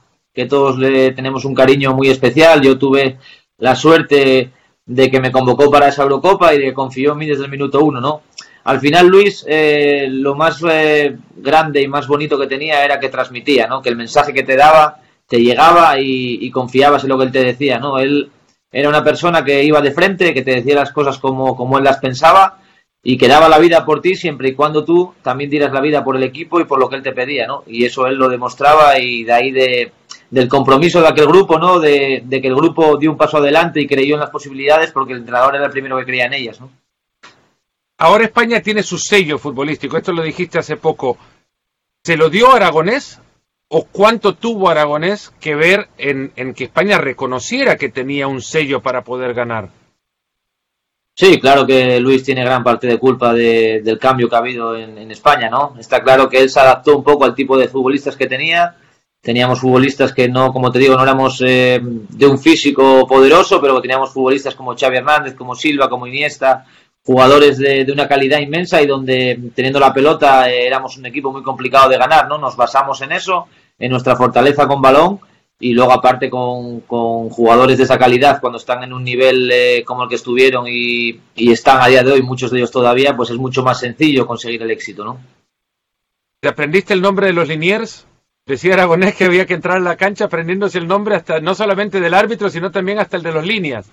todos 0.48 0.78
le 0.78 1.10
tenemos 1.10 1.44
un 1.44 1.56
cariño 1.56 1.92
muy 1.92 2.08
especial. 2.08 2.62
Yo 2.62 2.78
tuve 2.78 3.18
la 3.58 3.74
suerte 3.74 4.52
de 4.86 5.10
que 5.10 5.20
me 5.20 5.32
convocó 5.32 5.72
para 5.72 5.88
esa 5.88 6.04
Eurocopa 6.04 6.54
y 6.54 6.58
de 6.58 6.64
que 6.66 6.72
confió 6.72 7.12
en 7.12 7.18
mí 7.18 7.26
desde 7.26 7.46
el 7.46 7.50
minuto 7.50 7.82
uno, 7.82 8.00
¿no? 8.00 8.22
Al 8.62 8.78
final 8.78 9.08
Luis 9.08 9.44
eh, 9.48 10.06
lo 10.08 10.36
más 10.36 10.62
eh, 10.70 11.16
grande 11.34 11.82
y 11.82 11.88
más 11.88 12.06
bonito 12.06 12.38
que 12.38 12.46
tenía 12.46 12.84
era 12.84 13.00
que 13.00 13.08
transmitía, 13.08 13.66
¿no? 13.66 13.82
Que 13.82 13.88
el 13.88 13.96
mensaje 13.96 14.32
que 14.32 14.44
te 14.44 14.54
daba 14.54 15.01
te 15.32 15.40
llegaba 15.40 15.98
y, 15.98 16.50
confiabas 16.50 17.04
en 17.04 17.08
lo 17.08 17.16
que 17.16 17.24
él 17.24 17.32
te 17.32 17.42
decía, 17.42 17.78
¿no? 17.78 17.98
Él 17.98 18.30
era 18.70 18.90
una 18.90 19.02
persona 19.02 19.42
que 19.42 19.64
iba 19.64 19.80
de 19.80 19.90
frente, 19.90 20.34
que 20.34 20.42
te 20.42 20.56
decía 20.56 20.74
las 20.74 20.92
cosas 20.92 21.16
como, 21.16 21.56
como 21.56 21.78
él 21.78 21.84
las 21.84 21.96
pensaba 21.96 22.58
y 23.02 23.16
que 23.16 23.28
daba 23.28 23.48
la 23.48 23.58
vida 23.58 23.82
por 23.86 24.02
ti 24.02 24.14
siempre 24.14 24.50
y 24.50 24.54
cuando 24.54 24.84
tú 24.84 25.14
también 25.22 25.48
dieras 25.48 25.72
la 25.72 25.80
vida 25.80 26.04
por 26.04 26.16
el 26.16 26.22
equipo 26.22 26.60
y 26.60 26.66
por 26.66 26.78
lo 26.78 26.86
que 26.90 26.96
él 26.96 27.02
te 27.02 27.12
pedía, 27.12 27.46
¿no? 27.46 27.64
Y 27.66 27.86
eso 27.86 28.06
él 28.06 28.16
lo 28.16 28.28
demostraba 28.28 28.98
y 28.98 29.24
de 29.24 29.32
ahí 29.32 29.50
de, 29.52 29.92
del 30.28 30.48
compromiso 30.48 31.00
de 31.00 31.08
aquel 31.08 31.28
grupo, 31.28 31.58
¿no? 31.58 31.80
De, 31.80 32.22
de, 32.26 32.42
que 32.42 32.48
el 32.48 32.54
grupo 32.54 32.98
dio 32.98 33.10
un 33.10 33.16
paso 33.16 33.38
adelante 33.38 33.80
y 33.80 33.86
creyó 33.86 34.16
en 34.16 34.20
las 34.20 34.28
posibilidades 34.28 34.92
porque 34.92 35.14
el 35.14 35.20
entrenador 35.20 35.56
era 35.56 35.64
el 35.64 35.72
primero 35.72 35.96
que 35.96 36.04
creía 36.04 36.26
en 36.26 36.34
ellas, 36.34 36.60
¿no? 36.60 36.70
ahora 37.96 38.24
España 38.24 38.60
tiene 38.60 38.82
su 38.82 38.98
sello 38.98 39.38
futbolístico, 39.38 39.96
esto 39.96 40.12
lo 40.12 40.22
dijiste 40.22 40.58
hace 40.58 40.76
poco. 40.76 41.16
¿Se 42.04 42.18
lo 42.18 42.28
dio 42.28 42.52
Aragonés 42.52 43.18
o 43.74 43.84
cuánto 43.84 44.34
tuvo 44.34 44.68
Aragonés 44.68 45.32
que 45.40 45.54
ver 45.54 45.88
en, 45.96 46.30
que 46.54 46.64
España 46.64 46.98
reconociera 46.98 47.78
que 47.78 47.88
tenía 47.88 48.26
un 48.26 48.42
sello 48.42 48.82
para 48.82 49.02
poder 49.02 49.32
ganar? 49.32 49.70
Sí, 51.14 51.40
claro 51.40 51.66
que 51.66 51.98
Luis 51.98 52.22
tiene 52.22 52.44
gran 52.44 52.62
parte 52.62 52.86
de 52.86 52.98
culpa 52.98 53.32
del 53.32 53.98
cambio 53.98 54.28
que 54.28 54.34
ha 54.34 54.40
habido 54.40 54.76
en, 54.76 55.10
España, 55.10 55.48
¿no? 55.48 55.74
Está 55.78 56.02
claro 56.02 56.28
que 56.28 56.38
él 56.40 56.50
se 56.50 56.60
adaptó 56.60 56.98
un 56.98 57.02
poco 57.02 57.24
al 57.24 57.34
tipo 57.34 57.56
de 57.56 57.68
futbolistas 57.68 58.14
que 58.14 58.26
tenía. 58.26 58.76
Teníamos 59.22 59.60
futbolistas 59.60 60.12
que 60.12 60.28
no, 60.28 60.52
como 60.52 60.70
te 60.70 60.78
digo, 60.78 60.94
no 60.96 61.02
éramos 61.02 61.42
eh, 61.46 61.80
de 61.82 62.26
un 62.26 62.38
físico 62.38 63.06
poderoso, 63.06 63.58
pero 63.58 63.80
teníamos 63.80 64.12
futbolistas 64.12 64.54
como 64.54 64.76
Xavi 64.76 64.98
Hernández, 64.98 65.34
como 65.34 65.54
Silva, 65.54 65.88
como 65.88 66.06
Iniesta, 66.06 66.66
jugadores 67.04 67.58
de, 67.58 67.86
una 67.92 68.08
calidad 68.08 68.38
inmensa 68.38 68.80
y 68.80 68.86
donde 68.86 69.50
teniendo 69.54 69.80
la 69.80 69.92
pelota 69.92 70.50
eh, 70.50 70.66
éramos 70.66 70.96
un 70.96 71.06
equipo 71.06 71.32
muy 71.32 71.42
complicado 71.42 71.88
de 71.88 71.98
ganar, 71.98 72.28
¿no? 72.28 72.38
Nos 72.38 72.56
basamos 72.56 73.00
en 73.02 73.12
eso, 73.12 73.48
en 73.78 73.90
nuestra 73.90 74.16
fortaleza 74.16 74.66
con 74.66 74.80
balón 74.80 75.20
y 75.58 75.74
luego 75.74 75.92
aparte 75.92 76.28
con, 76.28 76.80
jugadores 76.80 77.78
de 77.78 77.84
esa 77.84 77.98
calidad 77.98 78.40
cuando 78.40 78.58
están 78.58 78.82
en 78.82 78.92
un 78.92 79.04
nivel 79.04 79.50
eh, 79.52 79.84
como 79.84 80.04
el 80.04 80.08
que 80.08 80.16
estuvieron 80.16 80.66
y, 80.68 81.20
están 81.36 81.80
a 81.80 81.86
día 81.86 82.02
de 82.02 82.12
hoy 82.12 82.22
muchos 82.22 82.50
de 82.50 82.58
ellos 82.58 82.70
todavía, 82.70 83.16
pues 83.16 83.30
es 83.30 83.36
mucho 83.36 83.62
más 83.62 83.80
sencillo 83.80 84.26
conseguir 84.26 84.62
el 84.62 84.70
éxito, 84.70 85.04
¿no? 85.04 85.20
¿Te 86.40 86.48
aprendiste 86.48 86.92
el 86.94 87.00
nombre 87.00 87.28
de 87.28 87.32
los 87.32 87.46
Liniers? 87.46 88.06
Decía 88.44 88.74
Aragonés 88.74 89.14
que 89.14 89.24
había 89.24 89.46
que 89.46 89.54
entrar 89.54 89.76
a 89.76 89.80
la 89.80 89.96
cancha 89.96 90.24
aprendiéndose 90.24 90.78
el 90.78 90.88
nombre 90.88 91.14
hasta 91.14 91.38
no 91.38 91.54
solamente 91.54 92.00
del 92.00 92.14
árbitro, 92.14 92.50
sino 92.50 92.72
también 92.72 92.98
hasta 92.98 93.16
el 93.16 93.22
de 93.22 93.32
los 93.32 93.46
líneas. 93.46 93.88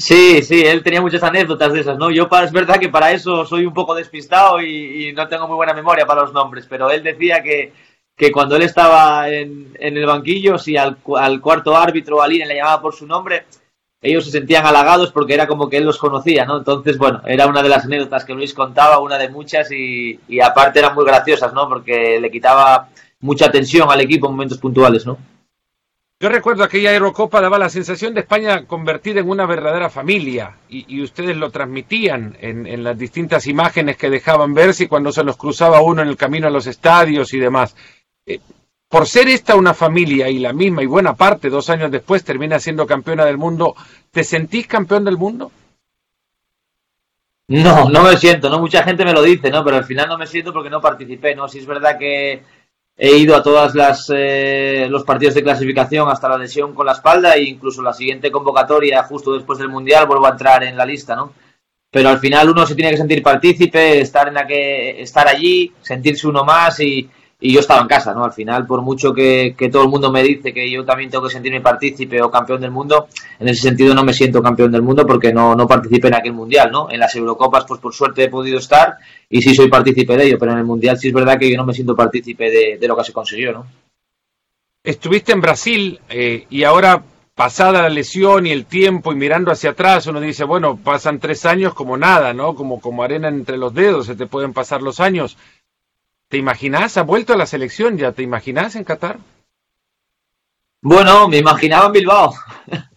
Sí, 0.00 0.42
sí, 0.42 0.62
él 0.62 0.82
tenía 0.82 1.02
muchas 1.02 1.22
anécdotas 1.22 1.74
de 1.74 1.80
esas, 1.80 1.98
¿no? 1.98 2.10
Yo 2.10 2.26
es 2.42 2.52
verdad 2.52 2.78
que 2.80 2.88
para 2.88 3.12
eso 3.12 3.44
soy 3.44 3.66
un 3.66 3.74
poco 3.74 3.94
despistado 3.94 4.58
y, 4.62 5.12
no 5.12 5.28
tengo 5.28 5.46
muy 5.46 5.56
buena 5.56 5.74
memoria 5.74 6.06
para 6.06 6.22
los 6.22 6.32
nombres, 6.32 6.66
pero 6.66 6.90
él 6.90 7.02
decía 7.02 7.42
que, 7.42 7.74
que 8.16 8.32
cuando 8.32 8.56
él 8.56 8.62
estaba 8.62 9.28
en, 9.28 9.76
en 9.78 9.96
el 9.98 10.06
banquillo, 10.06 10.56
si 10.56 10.74
al, 10.78 10.96
al 11.18 11.40
cuarto 11.42 11.76
árbitro 11.76 12.16
o 12.16 12.22
al 12.22 12.32
INE 12.32 12.46
le 12.46 12.56
llamaba 12.56 12.80
por 12.80 12.94
su 12.94 13.06
nombre, 13.06 13.44
ellos 14.00 14.24
se 14.24 14.30
sentían 14.30 14.64
halagados 14.64 15.12
porque 15.12 15.34
era 15.34 15.46
como 15.46 15.68
que 15.68 15.76
él 15.76 15.84
los 15.84 15.98
conocía, 15.98 16.46
¿no? 16.46 16.56
Entonces, 16.56 16.96
bueno, 16.96 17.20
era 17.26 17.46
una 17.46 17.62
de 17.62 17.68
las 17.68 17.84
anécdotas 17.84 18.24
que 18.24 18.32
Luis 18.32 18.54
contaba, 18.54 19.00
una 19.00 19.18
de 19.18 19.28
muchas 19.28 19.70
y, 19.70 20.18
y 20.28 20.40
aparte 20.40 20.78
eran 20.78 20.94
muy 20.94 21.04
graciosas, 21.04 21.52
¿no? 21.52 21.68
Porque 21.68 22.18
le 22.18 22.30
quitaba 22.30 22.88
mucha 23.20 23.50
tensión 23.50 23.90
al 23.90 24.00
equipo 24.00 24.28
en 24.28 24.32
momentos 24.32 24.56
puntuales, 24.56 25.04
¿no? 25.04 25.18
Yo 26.22 26.28
recuerdo 26.28 26.64
aquella 26.64 26.92
Eurocopa 26.92 27.40
daba 27.40 27.58
la 27.58 27.70
sensación 27.70 28.12
de 28.12 28.20
España 28.20 28.66
convertida 28.66 29.20
en 29.20 29.30
una 29.30 29.46
verdadera 29.46 29.88
familia 29.88 30.58
y, 30.68 31.02
ustedes 31.02 31.34
lo 31.34 31.50
transmitían 31.50 32.36
en, 32.42 32.84
las 32.84 32.98
distintas 32.98 33.46
imágenes 33.46 33.96
que 33.96 34.10
dejaban 34.10 34.52
verse 34.52 34.86
cuando 34.86 35.12
se 35.12 35.24
los 35.24 35.38
cruzaba 35.38 35.80
uno 35.80 36.02
en 36.02 36.08
el 36.08 36.18
camino 36.18 36.46
a 36.46 36.50
los 36.50 36.66
estadios 36.66 37.32
y 37.32 37.38
demás. 37.38 37.74
Eh, 38.26 38.38
por 38.86 39.06
ser 39.06 39.28
esta 39.28 39.56
una 39.56 39.72
familia 39.72 40.28
y 40.28 40.40
la 40.40 40.52
misma 40.52 40.82
y 40.82 40.86
buena 40.86 41.14
parte, 41.14 41.48
dos 41.48 41.70
años 41.70 41.90
después 41.90 42.22
termina 42.22 42.58
siendo 42.58 42.86
campeona 42.86 43.24
del 43.24 43.38
mundo, 43.38 43.74
¿te 44.10 44.22
sentís 44.22 44.66
campeón 44.66 45.06
del 45.06 45.16
mundo? 45.16 45.50
No, 47.48 47.88
no 47.88 48.02
me 48.02 48.18
siento, 48.18 48.50
no 48.50 48.60
mucha 48.60 48.82
gente 48.82 49.06
me 49.06 49.14
lo 49.14 49.22
dice, 49.22 49.50
¿no? 49.50 49.64
Pero 49.64 49.78
al 49.78 49.84
final 49.84 50.06
no 50.06 50.18
me 50.18 50.26
siento 50.26 50.52
porque 50.52 50.68
no 50.68 50.82
participé, 50.82 51.34
¿no? 51.34 51.48
Si 51.48 51.60
es 51.60 51.66
verdad 51.66 51.98
que 51.98 52.42
He 52.96 53.16
ido 53.16 53.34
a 53.34 53.42
todas 53.42 53.74
las 53.74 54.10
eh, 54.14 54.86
los 54.90 55.04
partidos 55.04 55.34
de 55.34 55.42
clasificación 55.42 56.08
hasta 56.08 56.28
la 56.28 56.36
lesión 56.36 56.74
con 56.74 56.84
la 56.84 56.92
espalda 56.92 57.34
e 57.34 57.44
incluso 57.44 57.80
la 57.80 57.94
siguiente 57.94 58.30
convocatoria 58.30 59.02
justo 59.04 59.32
después 59.32 59.58
del 59.58 59.70
mundial 59.70 60.06
vuelvo 60.06 60.26
a 60.26 60.30
entrar 60.30 60.64
en 60.64 60.76
la 60.76 60.84
lista, 60.84 61.16
¿no? 61.16 61.32
Pero 61.90 62.08
al 62.08 62.18
final 62.18 62.50
uno 62.50 62.66
se 62.66 62.74
tiene 62.74 62.90
que 62.90 62.98
sentir 62.98 63.22
partícipe, 63.22 64.00
estar 64.00 64.28
en 64.28 64.34
la 64.34 64.46
que 64.46 65.00
estar 65.02 65.26
allí, 65.26 65.72
sentirse 65.80 66.28
uno 66.28 66.44
más 66.44 66.78
y, 66.80 67.08
y 67.40 67.54
yo 67.54 67.60
estaba 67.60 67.80
en 67.80 67.88
casa, 67.88 68.12
¿no? 68.12 68.22
Al 68.22 68.32
final, 68.32 68.66
por 68.66 68.82
mucho 68.82 69.14
que, 69.14 69.54
todo 69.72 69.84
el 69.84 69.88
mundo 69.88 70.12
me 70.12 70.22
dice 70.22 70.52
que 70.52 70.70
yo 70.70 70.84
también 70.84 71.10
tengo 71.10 71.24
que 71.24 71.32
sentirme 71.32 71.62
partícipe 71.62 72.20
o 72.20 72.30
campeón 72.30 72.60
del 72.60 72.70
mundo, 72.70 73.08
en 73.38 73.48
ese 73.48 73.62
sentido 73.62 73.94
no 73.94 74.04
me 74.04 74.12
siento 74.12 74.42
campeón 74.42 74.70
del 74.70 74.82
mundo 74.82 75.06
porque 75.06 75.32
no, 75.32 75.54
no 75.54 75.66
participé 75.66 76.08
en 76.08 76.14
aquel 76.14 76.34
mundial, 76.34 76.70
¿no? 76.70 76.90
En 76.90 77.00
las 77.00 77.14
Eurocopas, 77.14 77.64
pues 77.66 77.80
por 77.80 77.94
suerte 77.94 78.24
he 78.24 78.28
podido 78.28 78.58
estar 78.58 78.96
y 79.28 79.40
sí 79.40 79.54
soy 79.54 79.68
partícipe 79.68 80.16
de 80.16 80.26
ello, 80.26 80.38
pero 80.38 80.52
en 80.52 80.58
el 80.58 80.64
mundial 80.64 80.98
sí 80.98 81.08
es 81.08 81.14
verdad 81.14 81.38
que 81.38 81.50
yo 81.50 81.56
no 81.56 81.64
me 81.64 81.72
siento 81.72 81.96
partícipe 81.96 82.78
de, 82.78 82.88
lo 82.88 82.96
que 82.96 83.04
se 83.04 83.12
consiguió, 83.12 83.52
¿no? 83.52 83.66
Estuviste 84.82 85.32
en 85.32 85.40
Brasil 85.40 86.00
eh, 86.08 86.46
y 86.50 86.64
ahora 86.64 87.02
pasada 87.34 87.80
la 87.80 87.88
lesión 87.88 88.46
y 88.46 88.50
el 88.50 88.66
tiempo 88.66 89.12
y 89.12 89.14
mirando 89.14 89.50
hacia 89.50 89.70
atrás, 89.70 90.06
uno 90.06 90.20
dice, 90.20 90.44
bueno, 90.44 90.76
pasan 90.76 91.18
tres 91.18 91.46
años 91.46 91.72
como 91.72 91.96
nada, 91.96 92.34
¿no? 92.34 92.54
Como, 92.54 92.82
como 92.82 93.02
arena 93.02 93.28
entre 93.28 93.56
los 93.56 93.72
dedos, 93.72 94.06
se 94.06 94.14
te 94.14 94.26
pueden 94.26 94.52
pasar 94.52 94.82
los 94.82 95.00
años. 95.00 95.38
¿Te 96.30 96.36
imaginas? 96.36 96.96
¿Ha 96.96 97.02
vuelto 97.02 97.32
a 97.32 97.36
la 97.36 97.44
selección 97.44 97.98
ya? 97.98 98.12
¿Te 98.12 98.22
imaginas 98.22 98.76
en 98.76 98.84
Qatar? 98.84 99.18
Bueno, 100.80 101.26
me 101.28 101.38
imaginaba 101.38 101.86
en 101.86 101.92
Bilbao. 101.92 102.32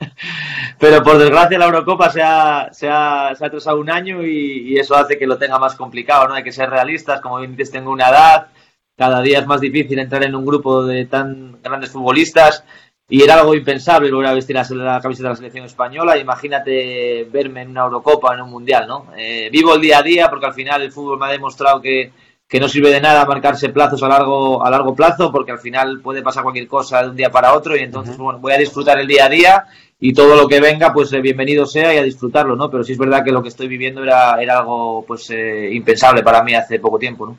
Pero 0.80 1.02
por 1.02 1.18
desgracia 1.18 1.58
la 1.58 1.66
Eurocopa 1.66 2.12
se 2.12 2.22
ha, 2.22 2.70
se 2.72 2.88
ha, 2.88 3.30
atrasado 3.30 3.80
un 3.80 3.90
año 3.90 4.24
y, 4.24 4.78
eso 4.78 4.96
hace 4.96 5.18
que 5.18 5.26
lo 5.26 5.40
tenga 5.40 5.58
más 5.58 5.74
complicado, 5.74 6.28
¿no? 6.28 6.36
Hay 6.36 6.44
que 6.44 6.52
ser 6.52 6.70
realistas, 6.70 7.22
como 7.22 7.40
bien 7.40 7.56
dices, 7.56 7.72
tengo 7.72 7.90
una 7.90 8.10
edad, 8.10 8.48
cada 8.96 9.20
día 9.24 9.40
es 9.40 9.48
más 9.48 9.62
difícil 9.62 9.98
entrar 9.98 10.24
en 10.24 10.36
un 10.36 10.46
grupo 10.46 10.86
de 10.86 11.06
tan 11.08 11.60
grandes 11.64 11.90
futbolistas 11.90 12.64
y 13.10 13.24
era 13.24 13.40
algo 13.40 13.56
impensable 13.56 14.12
volver 14.12 14.30
a 14.30 14.34
vestir 14.36 14.56
la, 14.56 15.02
camiseta 15.02 15.30
de 15.30 15.34
la 15.34 15.36
selección 15.38 15.66
española. 15.66 16.20
Imagínate 16.20 17.24
verme 17.32 17.64
en 17.64 17.72
una 17.72 17.86
Eurocopa, 17.86 18.36
en 18.36 18.42
un 18.42 18.52
Mundial, 18.52 18.88
¿no? 18.88 19.08
Eh, 19.18 19.50
vivo 19.52 19.74
el 19.74 19.82
día 19.82 19.98
a 19.98 20.04
día 20.04 20.30
porque 20.30 20.46
al 20.46 20.54
final 20.54 20.84
el 20.84 20.92
fútbol 20.92 21.18
me 21.18 21.26
ha 21.26 21.30
demostrado 21.30 21.82
que 21.82 22.12
que 22.54 22.60
no 22.60 22.70
sirve 22.70 22.92
de 22.92 23.02
nada 23.02 23.26
marcarse 23.26 23.70
plazos 23.70 24.04
a 24.04 24.08
largo, 24.08 24.64
a 24.64 24.70
largo 24.70 24.94
plazo, 24.94 25.32
porque 25.32 25.52
al 25.52 25.58
final 25.58 26.02
puede 26.02 26.22
pasar 26.22 26.44
cualquier 26.44 26.68
cosa 26.68 27.02
de 27.02 27.10
un 27.10 27.16
día 27.16 27.32
para 27.32 27.56
otro, 27.56 27.76
y 27.76 27.80
entonces, 27.80 28.16
bueno, 28.16 28.38
voy 28.38 28.54
a 28.54 28.60
disfrutar 28.60 29.00
el 29.00 29.08
día 29.08 29.26
a 29.26 29.30
día 29.30 29.66
y 30.00 30.14
todo 30.14 30.36
lo 30.36 30.48
que 30.48 30.62
venga, 30.62 30.94
pues 30.94 31.12
eh, 31.14 31.20
bienvenido 31.20 31.66
sea 31.66 31.96
y 31.96 31.98
a 31.98 32.04
disfrutarlo, 32.04 32.56
¿no? 32.56 32.70
Pero 32.70 32.84
sí 32.84 32.92
es 32.92 33.00
verdad 33.00 33.24
que 33.24 33.32
lo 33.32 33.42
que 33.42 33.50
estoy 33.50 33.68
viviendo 33.68 34.04
era, 34.04 34.40
era 34.40 34.60
algo, 34.60 35.04
pues, 35.04 35.32
eh, 35.32 35.72
impensable 35.74 36.22
para 36.22 36.44
mí 36.44 36.54
hace 36.54 36.78
poco 36.78 37.00
tiempo, 37.00 37.26
¿no? 37.26 37.38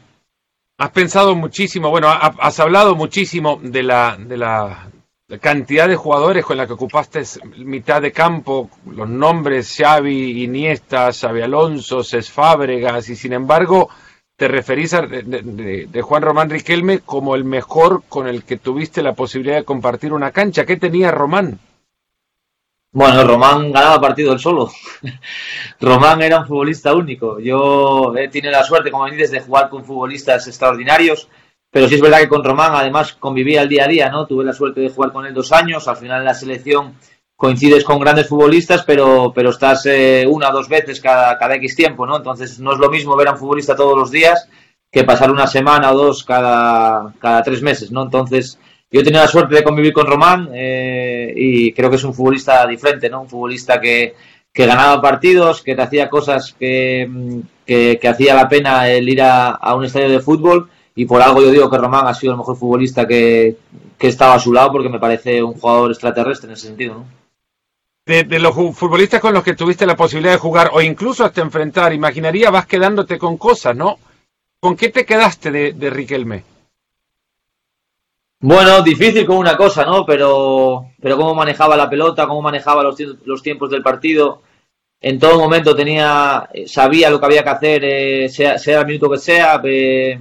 Has 0.78 0.90
pensado 0.90 1.36
muchísimo, 1.36 1.90
bueno, 1.90 2.08
has 2.08 2.58
hablado 2.58 2.96
muchísimo 2.96 3.60
de 3.62 3.84
la, 3.84 4.16
de 4.18 4.36
la 4.36 4.88
cantidad 5.40 5.86
de 5.86 5.94
jugadores 5.94 6.44
con 6.44 6.56
la 6.56 6.66
que 6.66 6.72
ocupaste 6.72 7.22
mitad 7.58 8.02
de 8.02 8.10
campo, 8.10 8.68
los 8.90 9.08
nombres 9.08 9.76
Xavi, 9.78 10.42
Iniesta, 10.42 11.12
Xavi 11.12 11.42
Alonso, 11.42 12.02
Cés 12.02 12.32
Fábregas, 12.32 13.08
y 13.10 13.14
sin 13.14 13.32
embargo, 13.32 13.90
te 14.36 14.48
referís 14.48 14.92
a 14.94 15.02
de, 15.02 16.02
Juan 16.02 16.22
Román 16.22 16.50
Riquelme 16.50 17.00
como 17.00 17.34
el 17.34 17.44
mejor 17.44 18.02
con 18.08 18.26
el 18.26 18.42
que 18.44 18.56
tuviste 18.56 19.02
la 19.02 19.14
posibilidad 19.14 19.56
de 19.56 19.64
compartir 19.64 20.12
una 20.12 20.32
cancha. 20.32 20.66
¿Qué 20.66 20.76
tenía 20.76 21.10
Román? 21.10 21.58
Bueno, 22.90 23.24
Román 23.24 23.72
ganaba 23.72 24.00
partido 24.00 24.32
él 24.32 24.38
solo. 24.38 24.70
Román 25.80 26.22
era 26.22 26.40
un 26.40 26.46
futbolista 26.46 26.94
único. 26.94 27.38
Yo 27.40 28.14
he 28.16 28.28
tenido 28.28 28.52
la 28.52 28.64
suerte, 28.64 28.90
como 28.90 29.06
dices, 29.06 29.30
de 29.30 29.40
jugar 29.40 29.68
con 29.68 29.84
futbolistas 29.84 30.46
extraordinarios, 30.46 31.28
pero 31.70 31.88
sí 31.88 31.96
es 31.96 32.00
verdad 32.00 32.20
que 32.20 32.28
con 32.28 32.44
Román 32.44 32.72
además 32.74 33.14
convivía 33.14 33.62
el 33.62 33.68
día 33.68 33.84
a 33.84 33.88
día, 33.88 34.08
¿no? 34.10 34.26
Tuve 34.26 34.44
la 34.44 34.52
suerte 34.52 34.80
de 34.80 34.90
jugar 34.90 35.12
con 35.12 35.26
él 35.26 35.34
dos 35.34 35.50
años, 35.50 35.88
al 35.88 35.96
final 35.96 36.20
en 36.20 36.26
la 36.26 36.34
selección 36.34 36.94
coincides 37.36 37.84
con 37.84 37.98
grandes 37.98 38.28
futbolistas, 38.28 38.84
pero, 38.84 39.32
pero 39.34 39.50
estás 39.50 39.86
eh, 39.86 40.24
una 40.28 40.50
o 40.50 40.52
dos 40.52 40.68
veces 40.68 41.00
cada, 41.00 41.36
cada 41.38 41.56
X 41.56 41.76
tiempo, 41.76 42.06
¿no? 42.06 42.16
Entonces 42.16 42.58
no 42.60 42.72
es 42.72 42.78
lo 42.78 42.90
mismo 42.90 43.16
ver 43.16 43.28
a 43.28 43.32
un 43.32 43.38
futbolista 43.38 43.76
todos 43.76 43.98
los 43.98 44.10
días 44.10 44.48
que 44.90 45.04
pasar 45.04 45.30
una 45.30 45.46
semana 45.46 45.92
o 45.92 45.96
dos 45.96 46.24
cada, 46.24 47.12
cada 47.18 47.42
tres 47.42 47.62
meses, 47.62 47.90
¿no? 47.90 48.02
Entonces 48.02 48.58
yo 48.90 49.00
he 49.00 49.04
tenido 49.04 49.22
la 49.22 49.28
suerte 49.28 49.56
de 49.56 49.64
convivir 49.64 49.92
con 49.92 50.06
Román 50.06 50.50
eh, 50.54 51.32
y 51.36 51.72
creo 51.72 51.90
que 51.90 51.96
es 51.96 52.04
un 52.04 52.14
futbolista 52.14 52.64
diferente, 52.66 53.10
¿no? 53.10 53.22
Un 53.22 53.28
futbolista 53.28 53.80
que, 53.80 54.14
que 54.52 54.66
ganaba 54.66 55.02
partidos, 55.02 55.62
que 55.62 55.74
te 55.74 55.82
hacía 55.82 56.08
cosas 56.08 56.54
que, 56.56 57.42
que, 57.66 58.08
hacía 58.08 58.34
la 58.34 58.48
pena 58.48 58.88
el 58.88 59.08
ir 59.08 59.20
a, 59.20 59.50
a, 59.50 59.74
un 59.74 59.84
estadio 59.84 60.10
de 60.10 60.20
fútbol 60.20 60.70
y 60.94 61.06
por 61.06 61.20
algo 61.20 61.42
yo 61.42 61.50
digo 61.50 61.68
que 61.68 61.78
Román 61.78 62.06
ha 62.06 62.14
sido 62.14 62.34
el 62.34 62.38
mejor 62.38 62.56
futbolista 62.56 63.04
que, 63.08 63.56
que 63.98 64.06
estaba 64.06 64.34
a 64.34 64.38
su 64.38 64.52
lado 64.52 64.70
porque 64.70 64.88
me 64.88 65.00
parece 65.00 65.42
un 65.42 65.54
jugador 65.54 65.90
extraterrestre 65.90 66.46
en 66.48 66.52
ese 66.52 66.68
sentido, 66.68 66.94
¿no? 66.94 67.23
De, 68.06 68.38
los 68.38 68.54
futbolistas 68.54 69.20
con 69.20 69.32
los 69.32 69.42
que 69.42 69.54
tuviste 69.54 69.86
la 69.86 69.96
posibilidad 69.96 70.32
de 70.32 70.38
jugar 70.38 70.70
o 70.72 70.82
incluso 70.82 71.24
hasta 71.24 71.40
enfrentar, 71.40 71.92
imaginaría 71.92 72.50
vas 72.50 72.66
quedándote 72.66 73.18
con 73.18 73.38
cosas, 73.38 73.74
¿no? 73.74 73.98
¿Con 74.60 74.76
qué 74.76 74.90
te 74.90 75.04
quedaste 75.04 75.50
de, 75.50 75.90
Riquelme? 75.90 76.44
Bueno, 78.40 78.82
difícil 78.82 79.24
con 79.24 79.38
una 79.38 79.56
cosa, 79.56 79.84
¿no? 79.84 80.04
Pero, 80.04 80.90
pero 81.00 81.16
cómo 81.16 81.34
manejaba 81.34 81.76
la 81.76 81.88
pelota, 81.88 82.26
cómo 82.26 82.42
manejaba 82.42 82.82
los, 82.82 82.98
los 83.24 83.42
tiempos 83.42 83.70
del 83.70 83.82
partido. 83.82 84.42
En 85.00 85.18
todo 85.18 85.38
momento 85.38 85.74
tenía, 85.74 86.48
sabía 86.66 87.10
lo 87.10 87.18
que 87.20 87.26
había 87.26 87.42
que 87.42 87.50
hacer, 87.50 87.84
eh, 87.84 88.28
sea, 88.28 88.58
sea, 88.58 88.80
el 88.80 88.86
minuto 88.86 89.10
que 89.10 89.18
sea. 89.18 89.60
Eh, 89.64 90.18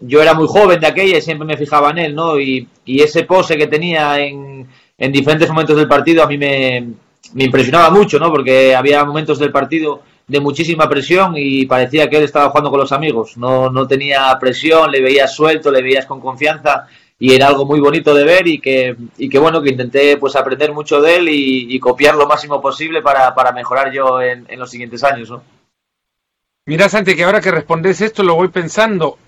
yo 0.00 0.22
era 0.22 0.34
muy 0.34 0.46
joven 0.46 0.80
de 0.80 0.86
aquella 0.86 1.18
y 1.18 1.22
siempre 1.22 1.46
me 1.46 1.56
fijaba 1.56 1.90
en 1.90 1.98
él, 1.98 2.14
¿no? 2.14 2.38
Y, 2.38 2.68
y 2.84 3.00
ese 3.00 3.24
pose 3.24 3.56
que 3.56 3.68
tenía 3.68 4.20
en, 4.20 4.68
en 4.98 5.12
diferentes 5.12 5.48
momentos 5.48 5.76
del 5.76 5.88
partido 5.88 6.22
a 6.22 6.26
mí 6.26 6.38
me, 6.38 6.94
me 7.34 7.44
impresionaba 7.44 7.90
mucho, 7.90 8.18
¿no? 8.18 8.30
Porque 8.30 8.74
había 8.74 9.04
momentos 9.04 9.38
del 9.38 9.52
partido 9.52 10.02
de 10.26 10.40
muchísima 10.40 10.88
presión 10.88 11.34
y 11.36 11.66
parecía 11.66 12.08
que 12.08 12.16
él 12.16 12.24
estaba 12.24 12.48
jugando 12.48 12.70
con 12.70 12.80
los 12.80 12.92
amigos. 12.92 13.36
No, 13.36 13.70
no 13.70 13.86
tenía 13.86 14.36
presión, 14.40 14.90
le 14.90 15.02
veías 15.02 15.34
suelto, 15.34 15.70
le 15.70 15.82
veías 15.82 16.06
con 16.06 16.20
confianza 16.20 16.86
y 17.18 17.34
era 17.34 17.48
algo 17.48 17.66
muy 17.66 17.80
bonito 17.80 18.14
de 18.14 18.24
ver 18.24 18.46
y 18.46 18.60
que, 18.60 18.96
y 19.18 19.28
que 19.28 19.38
bueno, 19.38 19.62
que 19.62 19.70
intenté 19.70 20.16
pues 20.16 20.36
aprender 20.36 20.72
mucho 20.72 21.00
de 21.00 21.16
él 21.16 21.28
y, 21.28 21.78
copiar 21.80 22.14
lo 22.14 22.26
máximo 22.26 22.60
posible 22.60 23.02
para, 23.02 23.34
para 23.34 23.52
mejorar 23.52 23.92
yo 23.92 24.22
en, 24.22 24.46
en, 24.48 24.58
los 24.58 24.70
siguientes 24.70 25.02
años. 25.04 25.30
¿no? 25.30 25.42
Mira, 26.66 26.88
Santi, 26.88 27.14
que 27.14 27.24
ahora 27.24 27.40
que 27.40 27.50
respondes 27.50 28.00
esto 28.00 28.22
lo 28.22 28.36
voy 28.36 28.48
pensando. 28.48 29.18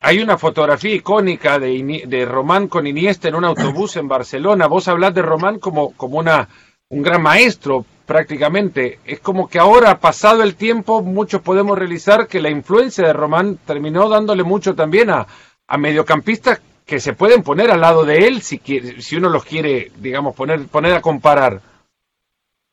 Hay 0.00 0.20
una 0.20 0.38
fotografía 0.38 0.94
icónica 0.94 1.58
de, 1.58 2.04
de 2.06 2.24
Román 2.24 2.68
con 2.68 2.86
Iniesta 2.86 3.28
en 3.28 3.34
un 3.34 3.44
autobús 3.44 3.96
en 3.96 4.08
Barcelona. 4.08 4.66
Vos 4.66 4.88
hablás 4.88 5.14
de 5.14 5.20
Román 5.20 5.58
como, 5.58 5.92
como 5.92 6.18
una, 6.18 6.48
un 6.90 7.02
gran 7.02 7.22
maestro 7.22 7.86
prácticamente. 8.04 8.98
Es 9.04 9.20
como 9.20 9.48
que 9.48 9.58
ahora, 9.58 9.98
pasado 9.98 10.42
el 10.42 10.56
tiempo, 10.56 11.02
muchos 11.02 11.40
podemos 11.40 11.78
realizar 11.78 12.26
que 12.26 12.40
la 12.40 12.50
influencia 12.50 13.06
de 13.06 13.12
Román 13.12 13.58
terminó 13.64 14.08
dándole 14.08 14.42
mucho 14.42 14.74
también 14.74 15.10
a, 15.10 15.26
a 15.66 15.78
mediocampistas 15.78 16.60
que 16.84 16.98
se 16.98 17.12
pueden 17.12 17.44
poner 17.44 17.70
al 17.70 17.80
lado 17.80 18.04
de 18.04 18.26
él 18.26 18.42
si, 18.42 18.60
si 18.98 19.16
uno 19.16 19.28
los 19.28 19.44
quiere, 19.44 19.92
digamos, 19.98 20.34
poner, 20.34 20.66
poner 20.66 20.94
a 20.94 21.00
comparar. 21.00 21.60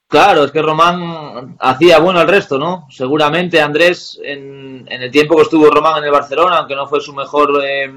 Claro, 0.07 0.45
es 0.45 0.51
que 0.51 0.61
Román 0.61 1.55
hacía 1.59 1.99
bueno 1.99 2.19
al 2.19 2.27
resto, 2.27 2.57
¿no? 2.57 2.87
Seguramente 2.89 3.61
Andrés, 3.61 4.19
en, 4.23 4.87
el 4.89 5.11
tiempo 5.11 5.35
que 5.35 5.43
estuvo 5.43 5.69
Román 5.69 5.99
en 5.99 6.05
el 6.05 6.11
Barcelona, 6.11 6.59
aunque 6.59 6.75
no 6.75 6.87
fue 6.87 7.01
su 7.01 7.13
mejor, 7.13 7.61
eh, 7.63 7.91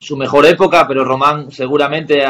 su 0.00 0.16
mejor 0.16 0.46
época, 0.46 0.88
pero 0.88 1.04
Román 1.04 1.52
seguramente 1.52 2.24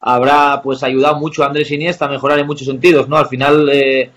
habrá 0.00 0.60
pues 0.62 0.82
ayudado 0.82 1.16
mucho 1.16 1.42
a 1.42 1.46
Andrés 1.46 1.70
Iniesta 1.70 2.06
a 2.06 2.08
mejorar 2.08 2.38
en 2.38 2.46
muchos 2.46 2.66
sentidos, 2.66 3.08
¿no? 3.08 3.16
Al 3.16 3.26
final, 3.26 3.68
eh, 3.72 4.10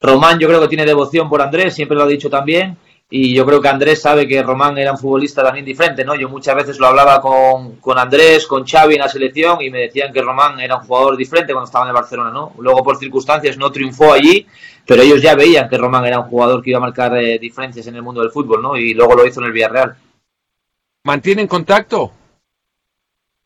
Román 0.00 0.38
yo 0.38 0.48
creo 0.48 0.60
que 0.60 0.68
tiene 0.68 0.84
devoción 0.84 1.28
por 1.28 1.42
Andrés, 1.42 1.74
siempre 1.74 1.96
lo 1.96 2.04
ha 2.04 2.08
dicho 2.08 2.30
también, 2.30 2.76
y 3.10 3.34
yo 3.34 3.44
creo 3.44 3.60
que 3.60 3.68
Andrés 3.68 4.00
sabe 4.00 4.26
que 4.26 4.42
Román 4.42 4.76
era 4.78 4.92
un 4.92 4.98
futbolista 4.98 5.42
también 5.42 5.64
diferente, 5.64 6.04
¿no? 6.04 6.14
Yo 6.14 6.28
muchas 6.28 6.56
veces 6.56 6.78
lo 6.78 6.86
hablaba 6.86 7.20
con, 7.20 7.76
con, 7.76 7.98
Andrés, 7.98 8.46
con 8.46 8.66
Xavi 8.66 8.94
en 8.94 9.00
la 9.00 9.08
selección 9.08 9.62
y 9.62 9.70
me 9.70 9.80
decían 9.80 10.12
que 10.12 10.22
Román 10.22 10.58
era 10.58 10.76
un 10.76 10.86
jugador 10.86 11.16
diferente 11.16 11.52
cuando 11.52 11.66
estaba 11.66 11.84
en 11.84 11.90
el 11.90 11.94
Barcelona, 11.94 12.30
¿no? 12.30 12.52
Luego 12.58 12.82
por 12.82 12.96
circunstancias 12.96 13.56
no 13.58 13.70
triunfó 13.70 14.12
allí, 14.12 14.46
pero 14.86 15.02
ellos 15.02 15.22
ya 15.22 15.34
veían 15.34 15.68
que 15.68 15.78
Román 15.78 16.06
era 16.06 16.18
un 16.18 16.28
jugador 16.28 16.62
que 16.62 16.70
iba 16.70 16.78
a 16.78 16.82
marcar 16.82 17.16
eh, 17.16 17.38
diferencias 17.38 17.86
en 17.86 17.96
el 17.96 18.02
mundo 18.02 18.20
del 18.20 18.30
fútbol, 18.30 18.62
¿no? 18.62 18.76
Y 18.76 18.94
luego 18.94 19.14
lo 19.14 19.26
hizo 19.26 19.40
en 19.40 19.46
el 19.46 19.52
Villarreal. 19.52 19.96
¿Mantienen 21.04 21.46
contacto? 21.46 22.10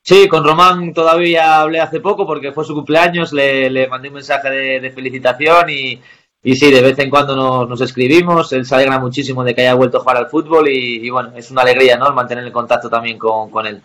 Sí, 0.09 0.27
con 0.27 0.43
Román 0.43 0.95
todavía 0.95 1.61
hablé 1.61 1.81
hace 1.81 2.00
poco 2.00 2.27
porque 2.27 2.53
fue 2.53 2.65
su 2.65 2.73
cumpleaños, 2.73 3.31
le, 3.35 3.69
le 3.69 3.88
mandé 3.88 4.09
un 4.09 4.15
mensaje 4.15 4.49
de, 4.49 4.81
de 4.81 4.91
felicitación 4.91 5.69
y, 5.69 6.00
y 6.43 6.57
sí, 6.57 6.71
de 6.71 6.81
vez 6.81 6.99
en 6.99 7.11
cuando 7.11 7.67
nos, 7.67 7.79
escribimos, 7.83 8.50
él 8.55 8.65
se 8.65 8.75
alegra 8.75 8.99
muchísimo 8.99 9.45
de 9.45 9.55
que 9.55 9.61
haya 9.61 9.75
vuelto 9.75 9.99
a 9.99 10.00
jugar 10.00 10.17
al 10.17 10.31
fútbol 10.31 10.67
y, 10.71 11.11
bueno, 11.11 11.33
es 11.37 11.50
una 11.50 11.61
alegría, 11.61 11.99
¿no? 11.99 12.11
mantener 12.15 12.43
el 12.45 12.53
contacto 12.53 12.88
también 12.88 13.19
con, 13.19 13.67
él. 13.67 13.83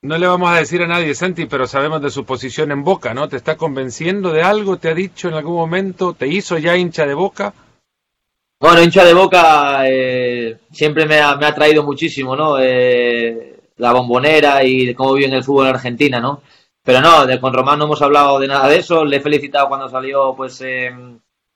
No 0.00 0.16
le 0.16 0.26
vamos 0.26 0.50
a 0.50 0.56
decir 0.56 0.80
a 0.80 0.86
nadie, 0.86 1.14
Santi, 1.14 1.44
pero 1.44 1.66
sabemos 1.66 2.00
de 2.00 2.08
su 2.08 2.24
posición 2.24 2.72
en 2.72 2.82
Boca, 2.82 3.12
¿no? 3.12 3.28
¿Te 3.28 3.36
está 3.36 3.58
convenciendo 3.58 4.32
de 4.32 4.42
algo? 4.42 4.78
¿Te 4.78 4.88
ha 4.88 4.94
dicho 4.94 5.28
en 5.28 5.34
algún 5.34 5.56
momento? 5.56 6.14
¿Te 6.14 6.28
hizo 6.28 6.56
ya 6.56 6.78
hincha 6.78 7.04
de 7.04 7.12
Boca? 7.12 7.52
Bueno, 8.58 8.82
hincha 8.82 9.04
de 9.04 9.12
Boca 9.12 9.82
eh, 9.86 10.56
siempre 10.72 11.04
me 11.04 11.20
ha, 11.20 11.36
me 11.36 11.44
ha, 11.44 11.54
traído 11.54 11.82
muchísimo, 11.82 12.34
¿no? 12.34 12.58
Eh, 12.58 13.51
la 13.82 13.92
bombonera 13.92 14.64
y 14.64 14.94
cómo 14.94 15.14
vive 15.14 15.28
en 15.28 15.34
el 15.34 15.44
fútbol 15.44 15.66
en 15.66 15.74
Argentina, 15.74 16.20
¿no? 16.20 16.42
Pero 16.84 17.00
no, 17.00 17.26
de, 17.26 17.40
con 17.40 17.52
Román 17.52 17.78
no 17.78 17.84
hemos 17.86 18.02
hablado 18.02 18.38
de 18.38 18.48
nada 18.48 18.68
de 18.68 18.76
eso. 18.78 19.04
Le 19.04 19.16
he 19.16 19.20
felicitado 19.20 19.68
cuando 19.68 19.88
salió, 19.88 20.34
pues, 20.36 20.60
eh, 20.62 20.90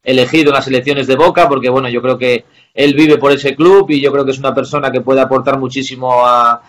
elegido 0.03 0.51
en 0.51 0.55
las 0.55 0.69
elecciones 0.69 1.07
de 1.07 1.17
Boca, 1.17 1.49
porque 1.49 1.69
bueno, 1.69 1.89
yo 1.89 2.01
creo 2.03 2.19
que 2.19 2.45
él 2.75 2.95
vive 2.95 3.19
por 3.19 3.33
ese 3.33 3.57
club 3.57 3.91
y 3.91 4.01
yo 4.01 4.13
creo 4.13 4.25
que 4.25 4.31
es 4.31 4.39
una 4.39 4.55
persona 4.55 4.91
que 4.91 5.01
puede 5.01 5.21
aportar 5.21 5.59
muchísimo 5.59 6.25
a, 6.25 6.63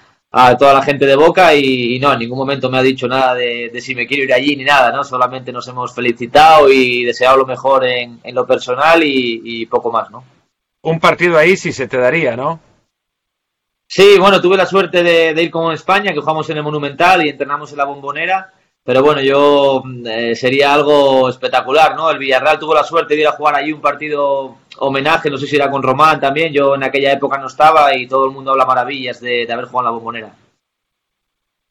toda 0.59 0.73
la 0.73 0.83
gente 0.83 1.05
de 1.07 1.15
Boca 1.15 1.55
y, 1.55 1.97
no, 1.99 2.13
en 2.13 2.19
ningún 2.19 2.37
momento 2.37 2.69
me 2.69 2.77
ha 2.77 2.83
dicho 2.83 3.07
nada 3.07 3.33
de, 3.33 3.71
si 3.79 3.95
me 3.95 4.05
quiero 4.05 4.23
ir 4.23 4.33
allí 4.33 4.55
ni 4.55 4.63
nada, 4.63 4.91
¿no? 4.91 5.03
Solamente 5.03 5.51
nos 5.51 5.67
hemos 5.67 5.95
felicitado 5.95 6.69
y 6.71 7.05
deseado 7.05 7.37
lo 7.37 7.45
mejor 7.45 7.85
en, 7.85 8.19
lo 8.33 8.45
personal 8.45 9.01
y, 9.03 9.65
poco 9.65 9.91
más, 9.91 10.11
¿no? 10.11 10.23
Un 10.83 10.99
partido 10.99 11.37
ahí 11.37 11.57
sí 11.57 11.71
se 11.71 11.87
te 11.87 11.97
daría, 11.97 12.35
¿no? 12.35 12.59
Sí, 13.87 14.17
bueno, 14.19 14.41
tuve 14.41 14.57
la 14.57 14.65
suerte 14.65 15.01
de, 15.01 15.33
de 15.33 15.43
ir 15.43 15.49
con 15.49 15.73
España, 15.73 16.13
que 16.13 16.19
jugamos 16.19 16.49
en 16.49 16.57
el 16.57 16.63
Monumental 16.63 17.25
y 17.25 17.29
entrenamos 17.29 17.71
en 17.71 17.77
la 17.77 17.85
Bombonera 17.85 18.53
pero 18.87 19.03
bueno, 19.03 19.19
yo 19.19 19.83
eh, 20.05 20.33
sería 20.33 20.73
algo 20.73 21.27
espectacular, 21.27 21.93
¿no? 21.93 22.09
El 22.09 22.19
Villarreal 22.19 22.57
tuvo 22.57 22.73
la 22.73 22.85
suerte 22.85 23.15
de 23.15 23.19
ir 23.19 23.27
a 23.27 23.33
jugar 23.33 23.55
allí 23.55 23.73
un 23.73 23.81
partido 23.81 24.59
homenaje, 24.77 25.29
no 25.29 25.37
sé 25.37 25.45
si 25.45 25.57
era 25.57 25.69
con 25.69 25.83
Román 25.83 26.21
también, 26.21 26.53
yo 26.53 26.73
en 26.73 26.85
aquella 26.85 27.11
época 27.11 27.37
no 27.37 27.47
estaba 27.47 27.93
y 27.93 28.07
todo 28.07 28.23
el 28.23 28.31
mundo 28.31 28.51
habla 28.51 28.65
maravillas 28.65 29.19
de, 29.19 29.45
haber 29.51 29.65
jugado 29.65 29.79
en 29.79 29.85
la 29.87 29.91
bombonera. 29.91 30.35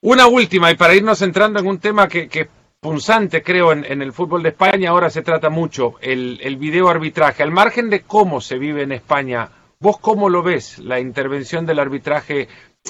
Una 0.02 0.26
última, 0.26 0.70
y 0.70 0.74
para 0.74 0.94
irnos 0.94 1.22
entrando 1.22 1.58
en 1.58 1.66
un 1.66 1.78
tema 1.78 2.06
que, 2.06 2.28
que 2.28 2.50
punzante, 2.78 3.42
creo, 3.42 3.72
en, 3.72 4.02
el 4.02 4.12
fútbol 4.12 4.42
de 4.42 4.50
España, 4.50 4.90
ahora 4.90 5.08
se 5.08 5.22
trata 5.22 5.48
mucho, 5.48 5.94
el, 6.02 6.38
el 6.42 6.56
video 6.56 6.90
arbitraje. 6.90 7.42
Al 7.42 7.50
margen 7.50 7.88
de 7.88 8.02
cómo 8.02 8.42
se 8.42 8.58
vive 8.58 8.82
en 8.82 8.92
España, 8.92 9.48
¿vos 9.80 9.98
cómo 9.98 10.28
lo 10.28 10.42
ves, 10.42 10.78
la 10.78 11.00
intervención 11.00 11.66
del 11.66 11.78
arbitraje, 11.78 12.48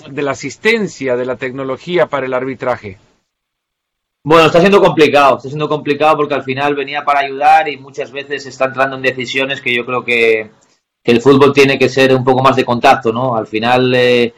de 0.09 0.23
la 0.23 0.33
asistencia 0.33 1.17
de 1.17 1.27
la 1.27 1.37
tecnología 1.37 2.07
para 2.07 2.27
el 2.27 2.35
arbitraje? 2.35 2.99
Bueno, 4.23 4.47
está 4.47 4.59
siendo 4.59 4.81
complicado, 4.81 5.37
está 5.37 5.49
siendo 5.49 5.69
complicado 5.69 6.17
porque 6.17 6.35
al 6.35 6.43
final 6.43 6.75
venía 6.75 7.05
para 7.05 7.21
ayudar 7.21 7.69
y 7.69 7.77
muchas 7.77 8.11
veces 8.11 8.45
está 8.47 8.65
entrando 8.65 8.97
en 8.97 9.03
decisiones 9.03 9.61
que 9.61 9.73
yo 9.73 9.87
creo 9.87 10.05
que, 10.05 10.51
el 11.05 11.21
fútbol 11.21 11.53
tiene 11.53 11.79
que 11.79 11.89
ser 11.89 12.13
un 12.13 12.25
poco 12.25 12.43
más 12.43 12.57
de 12.57 12.65
contacto, 12.65 13.13
¿no? 13.13 13.37
Al 13.37 13.47
final 13.47 13.95
eh, 13.95 14.35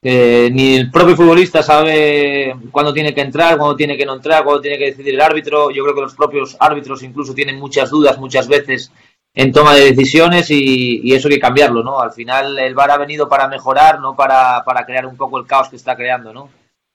eh, 0.00 0.48
ni 0.50 0.76
el 0.76 0.90
propio 0.90 1.14
futbolista 1.14 1.62
sabe 1.62 2.56
cuándo 2.70 2.94
tiene 2.94 3.14
que 3.14 3.20
entrar, 3.20 3.58
cuándo 3.58 3.76
tiene 3.76 3.96
que 3.98 4.06
no 4.06 4.14
entrar, 4.14 4.44
cuándo 4.44 4.62
tiene 4.62 4.78
que 4.78 4.86
decidir 4.86 5.14
el 5.14 5.20
árbitro. 5.20 5.70
Yo 5.70 5.82
creo 5.82 5.94
que 5.94 6.00
los 6.00 6.14
propios 6.14 6.56
árbitros 6.58 7.02
incluso 7.02 7.34
tienen 7.34 7.58
muchas 7.58 7.90
dudas 7.90 8.18
muchas 8.18 8.48
veces 8.48 8.90
en 9.38 9.52
toma 9.52 9.74
de 9.74 9.92
decisiones 9.92 10.50
y, 10.50 11.00
y 11.02 11.14
eso 11.14 11.28
hay 11.28 11.34
que 11.34 11.40
cambiarlo, 11.40 11.82
¿no? 11.82 12.00
Al 12.00 12.12
final 12.12 12.58
el 12.58 12.74
VAR 12.74 12.90
ha 12.90 12.98
venido 12.98 13.28
para 13.28 13.48
mejorar, 13.48 14.00
no 14.00 14.16
para, 14.16 14.64
para 14.64 14.84
crear 14.84 15.06
un 15.06 15.16
poco 15.16 15.38
el 15.38 15.46
caos 15.46 15.68
que 15.68 15.76
está 15.76 15.96
creando, 15.96 16.32
¿no? 16.32 16.50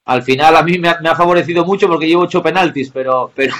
al 0.05 0.21
final 0.21 0.55
a 0.55 0.63
mí 0.63 0.77
me 0.77 0.89
ha, 0.89 1.15
favorecido 1.15 1.65
mucho 1.65 1.87
porque 1.87 2.07
llevo 2.07 2.23
ocho 2.23 2.43
penaltis, 2.43 2.91
pero, 2.91 3.31
pero, 3.35 3.53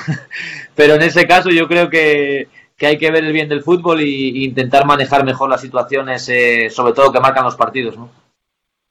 pero 0.76 0.96
en 0.96 1.04
ese 1.04 1.26
caso 1.26 1.50
yo 1.50 1.68
creo 1.68 1.90
que, 1.90 2.48
hay 2.82 2.98
que 2.98 3.12
ver 3.12 3.24
el 3.24 3.32
bien 3.32 3.48
del 3.48 3.64
fútbol 3.64 4.02
e 4.02 4.08
intentar 4.44 4.86
manejar 4.86 5.24
mejor 5.24 5.50
las 5.50 5.62
situaciones, 5.62 6.28
eh, 6.28 6.70
sobre 6.70 6.92
todo 6.92 7.14
que 7.14 7.22
marcan 7.22 7.46
los 7.46 7.56
partidos. 7.56 7.98
¿no? 7.98 8.10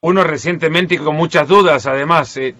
Uno 0.01 0.25
recientemente 0.25 0.95
y 0.95 0.99
con 0.99 1.15
muchas 1.15 1.47
dudas, 1.47 1.85
además, 1.85 2.35
eh, 2.39 2.55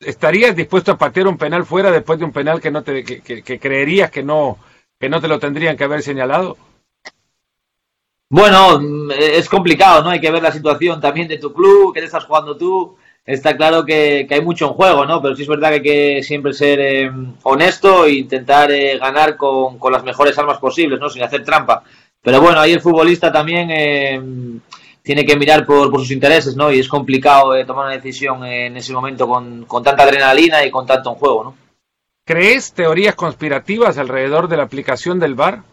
¿estarías 0.00 0.54
dispuesto 0.54 0.92
a 0.92 0.98
patear 0.98 1.28
un 1.28 1.38
penal 1.38 1.64
fuera 1.64 1.90
después 1.90 2.18
de 2.18 2.26
un 2.26 2.32
penal 2.32 2.60
que 2.60 2.70
no 2.70 2.82
te 2.82 3.02
que, 3.02 3.58
creerías 3.58 4.10
que 4.10 4.22
no 4.22 4.58
que 5.00 5.08
no 5.08 5.20
te 5.20 5.28
lo 5.28 5.38
tendrían 5.38 5.76
que 5.76 5.84
haber 5.84 6.02
señalado? 6.02 6.56
Bueno, 8.28 8.80
es 9.18 9.48
complicado, 9.48 10.04
¿no? 10.04 10.10
Hay 10.10 10.20
que 10.20 10.30
ver 10.30 10.42
la 10.42 10.52
situación 10.52 11.00
también 11.00 11.26
de 11.26 11.38
tu 11.38 11.52
club, 11.52 11.92
que 11.92 12.00
te 12.00 12.06
estás 12.06 12.26
jugando 12.26 12.56
tú 12.56 12.96
está 13.32 13.56
claro 13.56 13.84
que, 13.84 14.26
hay 14.28 14.40
mucho 14.40 14.66
en 14.66 14.72
juego, 14.72 15.04
¿no? 15.06 15.20
Pero 15.22 15.36
sí 15.36 15.42
es 15.42 15.48
verdad 15.48 15.68
que 15.68 15.74
hay 15.74 15.82
que 15.82 16.22
siempre 16.22 16.52
ser 16.52 16.80
eh, 16.80 17.10
honesto 17.42 18.06
e 18.06 18.14
intentar 18.14 18.70
eh, 18.70 18.98
ganar 18.98 19.36
con, 19.36 19.78
las 19.90 20.04
mejores 20.04 20.36
armas 20.38 20.58
posibles, 20.58 20.98
¿no? 21.00 21.08
Sin 21.08 21.22
hacer 21.22 21.44
trampa. 21.44 21.82
Pero 22.22 22.40
bueno, 22.40 22.60
ahí 22.60 22.72
el 22.72 22.80
futbolista 22.80 23.32
también 23.32 23.70
eh, 23.70 24.20
tiene 25.02 25.24
que 25.24 25.36
mirar 25.36 25.64
por, 25.64 25.90
sus 25.98 26.10
intereses, 26.10 26.56
¿no? 26.56 26.72
Y 26.72 26.80
es 26.80 26.88
complicado 26.88 27.52
tomar 27.64 27.86
una 27.86 27.94
decisión 27.94 28.44
en 28.44 28.76
ese 28.76 28.92
momento 28.92 29.26
con, 29.28 29.64
con 29.64 29.82
tanta 29.82 30.02
adrenalina 30.02 30.64
y 30.64 30.70
con 30.70 30.86
tanto 30.86 31.10
en 31.10 31.16
juego, 31.16 31.44
¿no? 31.44 31.69
¿Crees 32.30 32.74
teorías 32.74 33.16
conspirativas 33.16 33.98
alrededor 33.98 34.46
de 34.46 34.56
la 34.56 34.62
aplicación 34.62 35.18
del 35.18 35.34
VAR? 35.34 35.64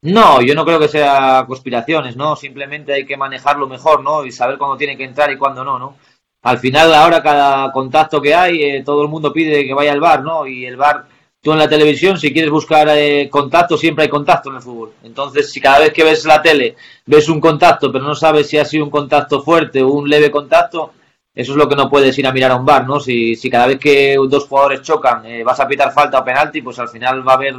No, 0.00 0.42
yo 0.42 0.52
no 0.56 0.64
creo 0.64 0.80
que 0.80 0.88
sea 0.88 1.44
conspiraciones, 1.46 2.16
¿no? 2.16 2.34
Simplemente 2.34 2.92
hay 2.92 3.06
que 3.06 3.16
manejarlo 3.16 3.68
mejor, 3.68 4.02
¿no? 4.02 4.24
Y 4.26 4.32
saber 4.32 4.58
cuándo 4.58 4.76
tiene 4.76 4.96
que 4.96 5.04
entrar 5.04 5.30
y 5.30 5.38
cuándo 5.38 5.62
no, 5.62 5.78
¿no? 5.78 5.96
Al 6.42 6.58
final, 6.58 6.92
ahora 6.92 7.22
cada 7.22 7.70
contacto 7.70 8.20
que 8.20 8.34
hay, 8.34 8.64
eh, 8.64 8.82
todo 8.84 9.00
el 9.02 9.08
mundo 9.08 9.32
pide 9.32 9.64
que 9.64 9.72
vaya 9.72 9.92
al 9.92 10.00
bar, 10.00 10.24
¿no? 10.24 10.44
Y 10.44 10.66
el 10.66 10.76
bar, 10.76 11.06
tú 11.40 11.52
en 11.52 11.58
la 11.60 11.68
televisión, 11.68 12.18
si 12.18 12.32
quieres 12.32 12.50
buscar 12.50 12.88
eh, 12.88 13.28
contacto, 13.30 13.78
siempre 13.78 14.02
hay 14.02 14.10
contacto 14.10 14.50
en 14.50 14.56
el 14.56 14.62
fútbol. 14.62 14.94
Entonces, 15.04 15.52
si 15.52 15.60
cada 15.60 15.78
vez 15.78 15.92
que 15.92 16.02
ves 16.02 16.24
la 16.24 16.42
tele 16.42 16.74
ves 17.06 17.28
un 17.28 17.40
contacto, 17.40 17.92
pero 17.92 18.04
no 18.04 18.16
sabes 18.16 18.48
si 18.48 18.58
ha 18.58 18.64
sido 18.64 18.82
un 18.82 18.90
contacto 18.90 19.40
fuerte 19.40 19.84
o 19.84 19.88
un 19.92 20.10
leve 20.10 20.32
contacto, 20.32 20.94
eso 21.34 21.52
es 21.52 21.58
lo 21.58 21.68
que 21.68 21.76
no 21.76 21.88
puedes 21.88 22.16
ir 22.18 22.26
a 22.26 22.32
mirar 22.32 22.50
a 22.50 22.56
un 22.56 22.66
bar, 22.66 22.86
¿no? 22.86 23.00
Si, 23.00 23.34
si 23.36 23.48
cada 23.48 23.66
vez 23.66 23.78
que 23.78 24.16
dos 24.28 24.46
jugadores 24.46 24.82
chocan 24.82 25.24
eh, 25.24 25.42
vas 25.42 25.58
a 25.60 25.66
pitar 25.66 25.92
falta 25.92 26.18
o 26.18 26.24
penalti, 26.24 26.60
pues 26.60 26.78
al 26.78 26.88
final 26.88 27.26
va 27.26 27.32
a 27.32 27.36
haber 27.36 27.54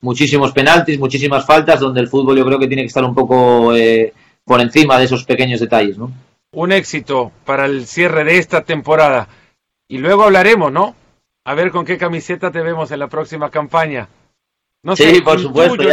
muchísimos 0.00 0.52
penaltis, 0.52 0.98
muchísimas 0.98 1.46
faltas, 1.46 1.80
donde 1.80 2.00
el 2.00 2.08
fútbol 2.08 2.36
yo 2.36 2.44
creo 2.44 2.58
que 2.58 2.66
tiene 2.66 2.82
que 2.82 2.88
estar 2.88 3.04
un 3.04 3.14
poco 3.14 3.74
eh, 3.74 4.12
por 4.44 4.60
encima 4.60 4.98
de 4.98 5.04
esos 5.04 5.24
pequeños 5.24 5.60
detalles, 5.60 5.96
¿no? 5.96 6.10
Un 6.52 6.72
éxito 6.72 7.30
para 7.44 7.66
el 7.66 7.86
cierre 7.86 8.24
de 8.24 8.38
esta 8.38 8.62
temporada. 8.64 9.28
Y 9.86 9.98
luego 9.98 10.24
hablaremos, 10.24 10.72
¿no? 10.72 10.96
A 11.44 11.54
ver 11.54 11.70
con 11.70 11.84
qué 11.84 11.98
camiseta 11.98 12.50
te 12.50 12.62
vemos 12.62 12.90
en 12.90 12.98
la 12.98 13.08
próxima 13.08 13.50
campaña. 13.50 14.08
No 14.82 14.96
sí, 14.96 15.20
por 15.20 15.38
supuesto. 15.40 15.84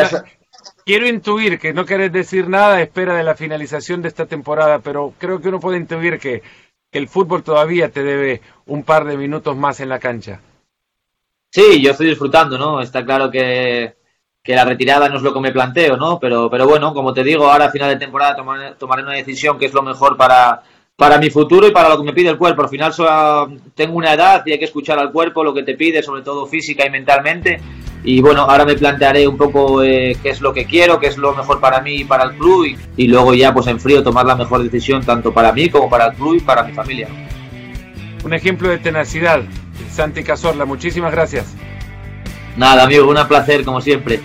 quiero 0.85 1.07
intuir 1.07 1.59
que 1.59 1.73
no 1.73 1.85
querés 1.85 2.11
decir 2.11 2.49
nada 2.49 2.75
a 2.75 2.81
espera 2.81 3.15
de 3.15 3.23
la 3.23 3.35
finalización 3.35 4.01
de 4.01 4.07
esta 4.07 4.25
temporada, 4.25 4.79
pero 4.79 5.13
creo 5.17 5.39
que 5.39 5.49
uno 5.49 5.59
puede 5.59 5.77
intuir 5.77 6.19
que, 6.19 6.41
que 6.95 6.99
el 6.99 7.09
fútbol 7.09 7.43
todavía 7.43 7.91
te 7.91 8.03
debe 8.03 8.41
un 8.67 8.85
par 8.85 9.03
de 9.03 9.17
minutos 9.17 9.57
más 9.57 9.81
en 9.81 9.89
la 9.89 9.99
cancha. 9.99 10.39
Sí, 11.49 11.81
yo 11.81 11.91
estoy 11.91 12.07
disfrutando, 12.07 12.57
¿no? 12.57 12.79
Está 12.79 13.03
claro 13.03 13.29
que, 13.29 13.97
que 14.41 14.55
la 14.55 14.63
retirada 14.63 15.09
no 15.09 15.17
es 15.17 15.21
lo 15.21 15.33
que 15.33 15.41
me 15.41 15.51
planteo, 15.51 15.97
¿no? 15.97 16.17
Pero, 16.21 16.49
pero 16.49 16.65
bueno, 16.65 16.93
como 16.93 17.13
te 17.13 17.21
digo, 17.21 17.51
ahora 17.51 17.65
a 17.65 17.69
final 17.69 17.89
de 17.89 17.97
temporada 17.97 18.37
tomaré, 18.37 18.75
tomaré 18.75 19.03
una 19.03 19.11
decisión 19.11 19.59
que 19.59 19.65
es 19.65 19.73
lo 19.73 19.81
mejor 19.81 20.15
para, 20.15 20.63
para 20.95 21.17
mi 21.17 21.29
futuro 21.29 21.67
y 21.67 21.71
para 21.71 21.89
lo 21.89 21.97
que 21.97 22.03
me 22.03 22.13
pide 22.13 22.29
el 22.29 22.37
cuerpo. 22.37 22.63
Al 22.63 22.69
final 22.69 22.93
tengo 23.73 23.97
una 23.97 24.13
edad 24.13 24.43
y 24.45 24.51
hay 24.51 24.59
que 24.59 24.65
escuchar 24.65 24.97
al 24.99 25.11
cuerpo 25.11 25.43
lo 25.43 25.53
que 25.53 25.63
te 25.63 25.75
pide, 25.75 26.01
sobre 26.01 26.21
todo 26.21 26.45
física 26.45 26.85
y 26.85 26.89
mentalmente. 26.89 27.59
Y 28.03 28.21
bueno, 28.21 28.41
ahora 28.41 28.65
me 28.65 28.75
plantearé 28.75 29.27
un 29.27 29.35
poco 29.35 29.83
eh, 29.83 30.15
qué 30.21 30.29
es 30.29 30.39
lo 30.39 30.53
que 30.53 30.65
quiero, 30.65 30.99
qué 30.99 31.07
es 31.07 31.17
lo 31.17 31.33
mejor 31.33 31.59
para 31.59 31.81
mí 31.81 31.95
y 31.95 32.03
para 32.03 32.25
el 32.25 32.37
club 32.37 32.67
y, 32.95 33.07
luego 33.07 33.33
ya 33.33 33.51
pues 33.51 33.65
en 33.65 33.79
frío 33.79 34.03
tomar 34.03 34.27
la 34.27 34.35
mejor 34.35 34.61
decisión 34.61 35.03
tanto 35.03 35.33
para 35.33 35.51
mí 35.51 35.69
como 35.69 35.89
para 35.89 36.07
el 36.07 36.13
club 36.13 36.35
y 36.35 36.39
para 36.39 36.63
mi 36.63 36.71
familia. 36.71 37.07
Un 38.23 38.33
ejemplo 38.33 38.69
de 38.69 38.77
tenacidad, 38.77 39.41
Santi 39.91 40.23
Cazorla, 40.23 40.65
muchísimas 40.65 41.11
gracias. 41.11 41.55
Nada, 42.57 42.83
amigo, 42.83 43.09
un 43.09 43.27
placer 43.27 43.65
como 43.65 43.81
siempre. 43.81 44.19